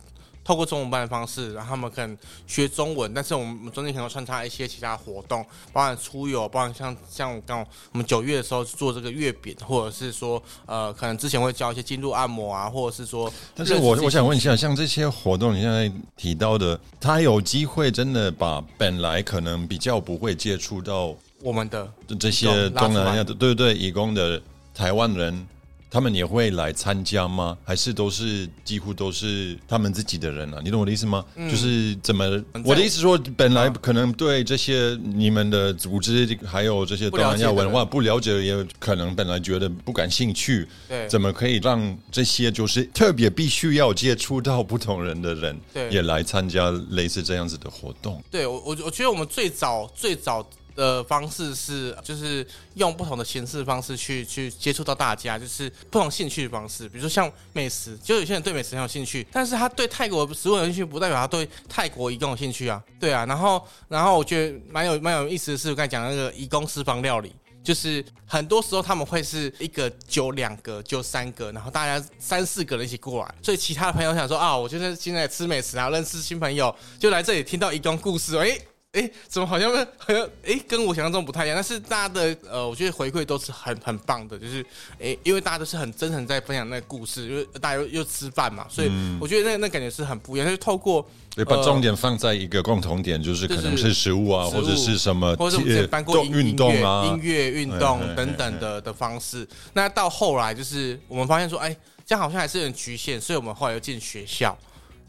[0.44, 2.18] 透过中文班的方式，让他们可能
[2.48, 7.60] 学中文，但是我们中间可能穿插一些其他活动，包含出游，包含像像我刚
[7.92, 24.42] 我们九月的时候做这个月饼，或者是说呃，可能之前会教一些经络按摩啊，或者是说，但是我我想问一下，像这些活动，你现在提到的，他有机会真的把本来可能比较不会接触到我们的这些东南亚的，对对对，义工的
[24.74, 25.48] 台湾人，
[25.92, 27.58] 他们也会来参加吗？
[27.66, 30.62] 还是都是几乎都是他们自己的人啊？
[30.64, 31.26] 你懂我的意思吗？
[31.36, 32.26] 就是怎么？
[32.54, 40.66] 嗯我的意思说，本来可能对这些你们的组织还有这些东南亚文化不了解，也可能本来觉得不感兴趣。
[40.88, 48.24] 对怎么可以让这些就是特别必须要接触到不同人的人，对也来参加类似这样子的活动？
[48.32, 52.46] 对我，我我觉得我们最早最早的方式是，就是
[52.76, 56.88] 用不同的形式方式去去接触到大家，就是不同兴趣的方式。
[56.90, 62.82] 比如说像美食，就有些人对美食很有兴趣，但是他对泰国食物有兴趣，不代表他对泰国移工有兴趣啊。
[63.00, 67.34] 对啊，然后然后我觉得蛮有蛮有意思的是，我刚才讲那个移工私房料理。
[67.64, 78.58] 就是很多时候他们会是一个就两个就三个，然后大家三四个人一起过来，所以其他的朋友想说啊，我就是现在吃美食啊，认识新朋友，就来这里听到移工故事，哎。
[78.94, 81.56] 哎，怎么好像 好像哎，跟我想象中不太一样。
[81.56, 84.62] 但是大家的呃，我觉得回馈都是很很棒的，就是
[85.00, 90.50] 哎，因为大家都是很真诚在分享那个故事，因为大家又又吃饭嘛，所以我觉得那那感觉是很不一样。
[90.50, 91.08] 就透过
[91.48, 99.48] 把重点放在一个共同点，就是可能是食物啊，或者是什么，或者我们之前过运动啊、音乐运动等等的的方式。
[99.72, 101.74] 那到后来就是我们发现说，哎，
[102.06, 104.58] 这样好像还是有点局限，所以我们后来又进学校。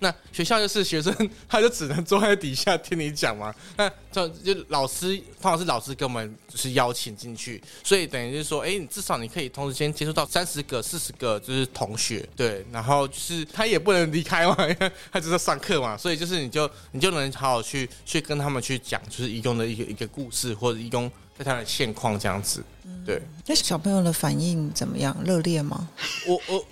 [0.03, 1.14] 那学校就是学生，
[1.48, 3.55] 他就只能坐在底下听你讲嘛。
[3.76, 12.66] 那就就老师，通常是老师给我们就是邀请进去，所以等于就是说，哎，你至少你可以同时间接触到三十个、四十个就是同学，对。
[12.72, 22.61] 然后就是他也不能离开嘛，因为他只是上课嘛，所以就是你就你就能好好去去跟他们去讲，就是义工的一个一个故事，或者义工在他的现况这样子。
[23.07, 23.22] 对。
[23.46, 25.16] 那小朋友的反应怎么样？
[25.24, 25.88] 热烈吗？
[26.26, 26.66] 我我。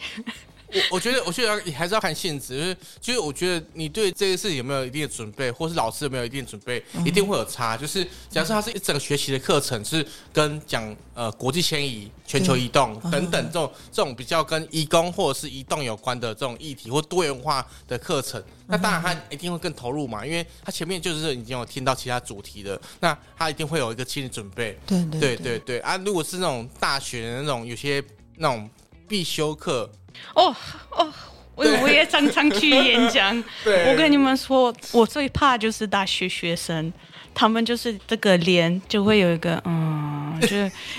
[0.73, 7.77] 我我觉得，我觉得你还是要看性质，就是就是我觉得你对这个事情有没有一定的准备，或是老师有没有一定准备，一定会有差。
[7.77, 24.79] 就是假设它是一整个学期的课程，是跟讲呃国际迁移、全球移动等等这种这种比较跟移工或者是移动有关的这种议题或多元化的课程，那当然他一定会更投入嘛，因为他前面就是已经有听到其他主题的，那他一定会有一个心理准备。
[24.87, 25.97] 对对对对对啊！
[25.99, 28.03] 如果是那种大学的那种有些
[28.37, 28.69] 那种
[29.09, 29.91] 必修课。
[30.35, 30.55] 哦
[30.91, 31.13] 哦，
[31.55, 33.37] 我我也常常去演讲。
[33.89, 36.93] 我跟你们说，我最怕就是大学学生，
[37.35, 40.57] 他们就是这个脸就会有一个嗯，就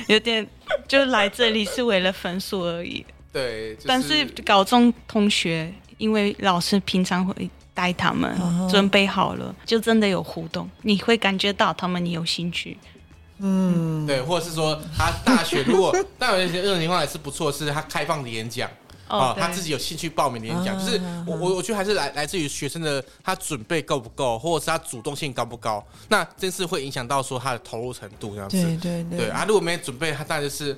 [0.07, 0.45] 有点
[0.87, 3.05] 就来这里是为了分数而已。
[3.33, 8.29] 对，但是高中同学，因为老师平常会带他们
[8.69, 12.77] 准备好了，就真的有互动，你会感觉到他们你有兴趣。
[13.43, 18.69] 嗯，对，或者是说他大学如果 但有一些这种情况也是不错，是他开放的演讲。
[19.11, 28.57] 哦，他自己有兴趣报名演讲，就是我我我觉得还是来来自于学生的他准备够不够，或者是他主动性高不高，那真是会影响到说他的投入程度这样子。
[28.63, 30.73] 对对对，对啊，如果没准备，他当然就是，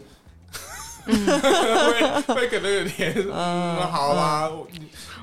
[1.05, 4.49] 会会可能有点 嗯，好啊，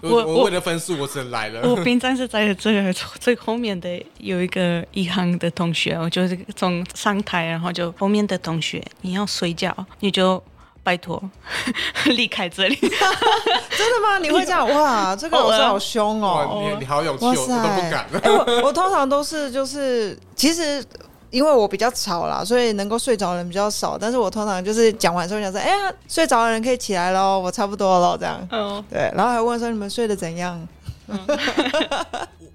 [0.03, 1.69] 我我为了分数，我只能来了。
[1.69, 10.43] 我平常是在这个最后面的有一个一行的同学，我就是从上台，然后就后面的同学，你要睡觉，你就。
[10.83, 11.23] 拜托，
[12.07, 12.75] 离开这里！
[12.81, 14.19] 真的吗？
[14.21, 14.69] 你会这样？
[14.75, 16.71] 哇，这个老师好凶哦！
[16.73, 18.07] 你你好有气，我都不敢。
[18.25, 20.85] 我我通常都是就是，其实
[21.31, 23.97] 因为我比较吵啦，所以能够睡着的人比较少。
[23.99, 28.49] 但是我通常就是讲完之后，想说：“哎呀，睡着的人可以起来喽，我差不多了。”这样。
[28.51, 29.13] 嗯，对。
[29.15, 30.61] 然后还问说：“你们睡得怎样？”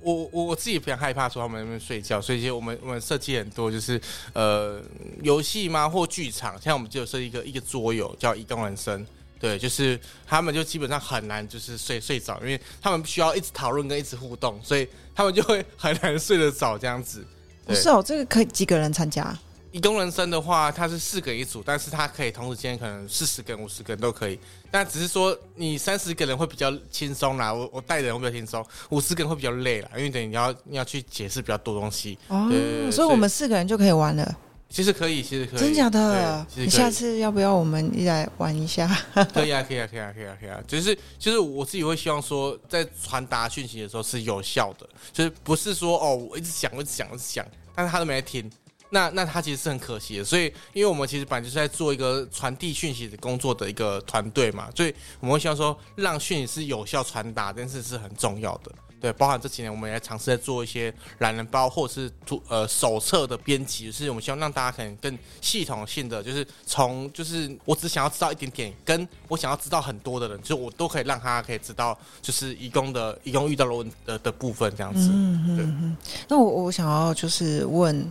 [0.05, 3.99] 我我我自己非常害怕说他们那边睡觉，所以其实我们我们设计很多就是
[4.33, 4.79] 呃
[5.23, 9.03] 游戏嘛或剧场，像我们就设计一个一个桌游叫移动人生，
[9.39, 17.25] 对，就是他们就基本上很难就是睡睡着，因为他们需要一直讨论跟一直互动，所以他们就会很难睡得着这样子。
[17.65, 19.35] 不是哦，这个可以几个人参加？
[19.75, 24.39] 以工人生的话，它是四个一组，但是它可以同时间可能四十个人、五十个人都可以。
[24.71, 32.17] 但只是说你三十个人会比较轻松啦，我我带的人会比较轻松，五十个人会比较累啦，因为等于你要你要去解释比较多东西。
[32.29, 32.49] 哦，
[32.89, 34.37] 所以我们四个人就可以玩了。
[34.69, 35.59] 其实可以，其实可以。
[35.59, 36.47] 真假的？
[36.55, 38.87] 你下次要不要我们一来玩一下？
[39.33, 40.57] 可以啊，可以啊，可以啊，可以啊，可以啊。
[40.65, 47.45] 就是就是我自己会希望说，在传达讯息的时候是有效的，就是不是说哦，我一直讲，我一直讲，一直讲，
[47.75, 48.49] 但是他都没在听。
[48.95, 58.71] 那那他其实是很可惜的，所以因为我们其实本来就是在做一个传递讯息的工作的一个团队嘛，所以我们会希望说让讯息是有效传达，这件事是很重要的。
[59.01, 75.09] 对，包含这几年我们也尝试在做一些懒人包或者是图呃手册的编辑，就是我们希望让大家可能更系统性的，就是从就是我只想要知道一点点，跟我想要知道很多的人，就我都可以让他可以知道，就是义工的义工遇到的问的的部分这样子。
[75.13, 75.97] 嗯嗯嗯。
[76.29, 78.09] 那我我想要就是问。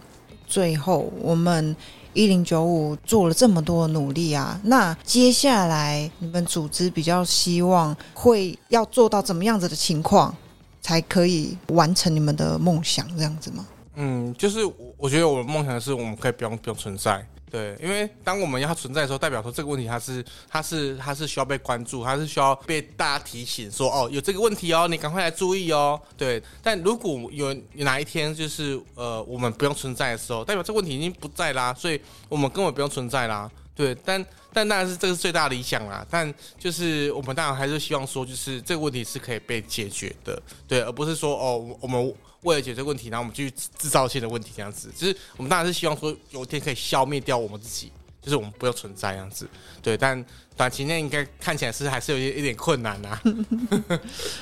[0.54, 1.74] 最后，我们
[2.12, 10.32] 一零九五做了这么多努力啊，那接下来你们组织比较希望会要做到怎么样子的情况，
[10.80, 13.66] 才可以完成你们的梦想这样子吗？
[13.96, 17.26] 嗯，就是我我觉得我的梦想是我们可以不用不用存在。
[17.54, 26.00] 对，因为当我们要它存在的时候，代表说这个问题它是它是它是需要被关注，它是需要被大家提醒说哦有这个问题哦，你赶快来注意哦。
[26.16, 33.48] 对，但如果有哪一天就是呃我们不用存在的时候，代表这个问题已经不在啦，所以我们根本不用存在啦。
[33.76, 36.04] 对，但但当然是这个是最大理想啦。
[36.10, 42.14] 但就是我们当然还是希望说，就是这个问题是可以被解决的，对，而不是说哦，我们
[42.44, 44.90] 为了解决问题，然后我们去制造新的问题这样子。
[44.96, 47.90] 就是我们当然是希望说，有一天可以消灭掉我们自己，
[48.22, 49.48] 就是我们不要存在这样子。
[49.82, 50.24] 对，但
[50.56, 53.20] 短期内应该看起来是还是有一一点困难呐。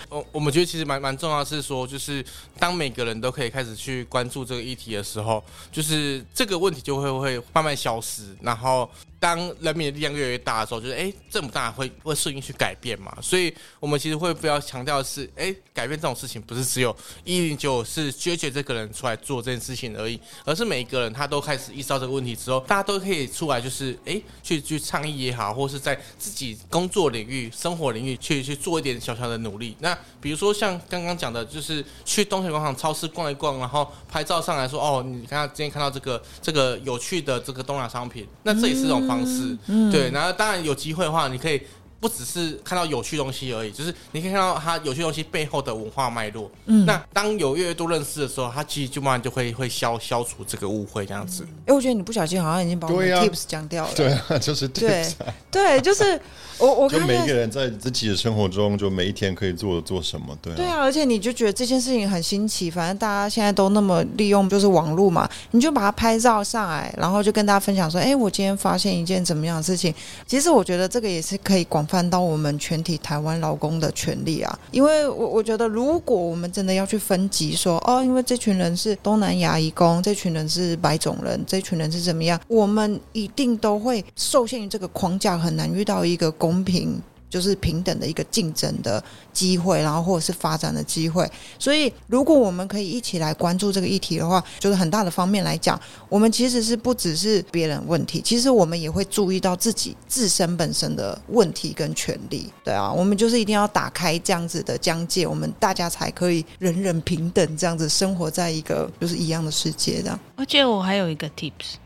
[0.09, 2.24] 我 我们觉得其实蛮蛮重要的是说，就是
[2.59, 8.90] 当每个人都可以开始去关注这个议题的时候，就是这个问题就会会慢慢消失，然后。
[9.22, 13.16] 当人民的力量越来越大的时候，就是哎，政府当然会会顺应去改变嘛。
[13.22, 29.76] 所以，我们其实会比较强调的是，哎，改变这种事情不是只有一零九是决绝这个人出来做这件事情而已，而是每一个人他都开始意识到这个问题之后，大家都可以出来，就是哎，去去倡议也好，或是在自己工作领域、生活领域去去做一点小小的努力。
[29.78, 39.06] 那比如说像刚刚讲的，就是去东铁广场超市逛一逛，然后拍照上来说，哦，你看今天看到这个这个有趣的这个东亚商品，那这也是种。
[39.12, 41.60] 方式，嗯对，然后当然有机会的话，你可以
[42.00, 46.50] 不只是看到有趣东西而已，就是你可以看到它有趣东西背后的文化脉络。
[46.66, 51.46] 嗯，那当有越来越多认识的时候，它其实就慢慢就会会消消除这个误会，这样子。
[51.66, 53.90] 哎，我觉得你不小心好像已经把我的 tips 讲掉了。
[53.94, 55.06] 对啊，就是对，
[55.50, 56.20] 对，就是。
[56.62, 60.26] 我我就每一个人在自己的生活中，就每一天可以做做什么？
[60.40, 69.92] 对对啊，而且你就觉得这件事情很新奇，反正大家现在都那么利用就是网络嘛，你就把它拍照上来，然后就跟大家分享说：“哎，我今天发现一件怎么样的事情。”
[70.24, 86.51] 其实我觉得这个也是可以广泛到我们全体台湾劳工的权利啊，因为我我觉得如果我们真的要去分级说哦，因为这群人是东南亚移工，这群人是白种人，这群人是怎么样，我们一定都会受限于这个框架，很难遇到一个公。
[86.53, 87.00] 公平
[87.30, 91.26] 就是平等的一个竞争的机会，然后或者是发展的机会。
[91.59, 95.80] 所以，如果我们可以一起来关注这个议题的话，就是很大的方面来讲，
[96.11, 102.53] 我们其实是不只是别人问题，其实我们也会注意到自己自身本身的问题跟权利。
[102.62, 110.03] 对啊，我们就是一定要打开这样子的疆界，我们大家才可以人人平等，这样子生活在一个就是一样的世界。
[110.03, 111.76] 这样，而且我还有一个 tips。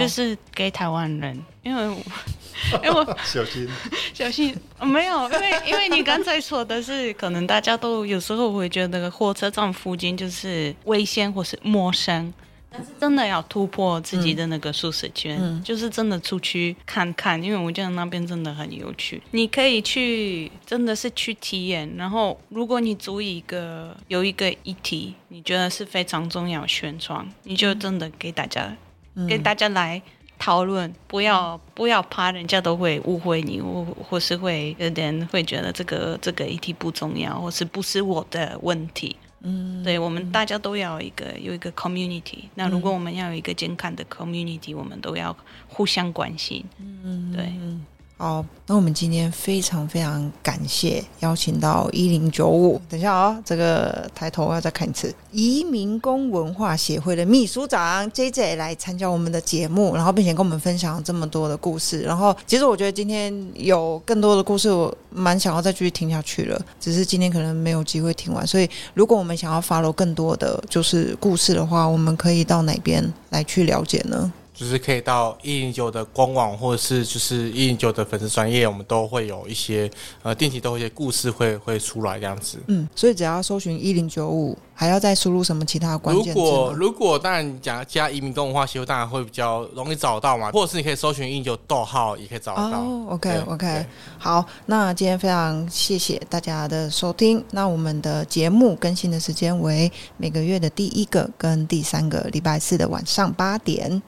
[0.00, 1.96] 就是给台湾人，因为，
[2.74, 3.68] 因 为我 小心。
[4.14, 4.54] 小心。
[4.80, 12.32] 没有，因为因为你刚才说的是，可能大家都有时候会觉得火车站附近就是危险或是陌生，
[12.70, 28.76] 但是真的要突破自己的那个舒适圈，就是真的出去看看，因为我觉得那边真的很有趣，你可以去真的是去体验，然后如果你租一个有一个议题，你觉得是非常重要宣传，你就真的给大家。
[29.26, 30.02] 给大家来
[30.38, 39.16] 讨论，不要不要怕人家都会误会你，或或是会有点会觉得这个这个议题不重要，或是不是我的问题。
[39.40, 42.44] 嗯，对我们大家都要一个有一个 community。
[42.54, 45.36] 那如果我们要有一个健康的 community，我们都要
[45.68, 46.64] 互相关心。
[46.78, 47.52] 嗯，对。
[48.18, 62.00] 好，那我们今天非常非常感谢邀请到一零九五，等一下啊，这个抬头要再看一次，移民工文化协会的秘书长 J J 来参加我们的节目，然后并且跟我们分享这么多的故事。
[62.00, 68.46] 然后，其实我觉得今天有更多的故事，我蛮想要再继续听下去了，只是今天可能没有机会听完。
[68.46, 74.32] 所以，如果我们想要 follow 更多的就是故事的话，我们可以到哪边来去了解呢？
[74.56, 79.88] 就是可以到一零九的官网，或者是就是一零九的粉丝专业，我们都会有一些
[80.22, 82.58] 呃定期都有一些故事会会出来这样子。
[82.68, 86.40] 嗯，所以只要搜寻一零九五，还要再输入什么其他关键字？
[86.40, 92.82] 如果如果当然讲加移民动画协会，当然会比较容易找到嘛，或者是你可以搜寻一零九逗号也可以找得到。
[93.10, 93.86] OK OK，
[94.18, 97.44] 好，那今天非常谢谢大家的收听。
[97.50, 104.02] 那我们的节目更新的时间为每个月的第一个跟第三个礼拜四的晚上八点。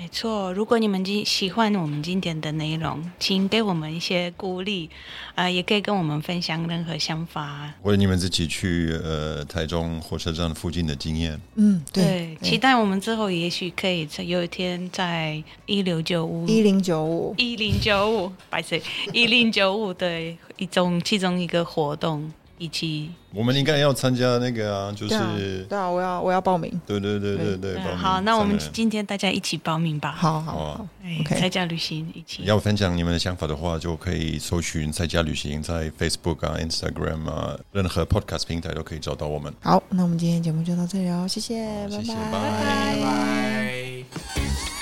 [0.00, 4.88] 没错，如果你们今喜欢我们今天的内容，请给我们一些鼓励，
[5.34, 11.38] 啊，也可以跟我们分享任何想法，或者你们自己去呃台中火车站附近的经验。
[11.56, 18.78] 嗯，对，期待我们之后也许可以在有一天在一六九五一零九五一零九五，白色
[19.12, 22.32] 一零九五的一种其中一个活动。
[22.60, 32.42] 以及我们应该要参加那个啊，就是对啊，我要我要报名，对对对对对，好，那我们今天大家一起报名吧，好好，哎，在家旅行一起。
[32.44, 39.50] 要分享你们的想法的话，就可以搜寻在家旅行，在 Facebook 啊、Instagram 啊，任何 Podcast 平台都可以找到我们。
[39.62, 44.79] 好，那我们今天节目就到这里哦，谢谢，谢谢，拜拜，拜拜。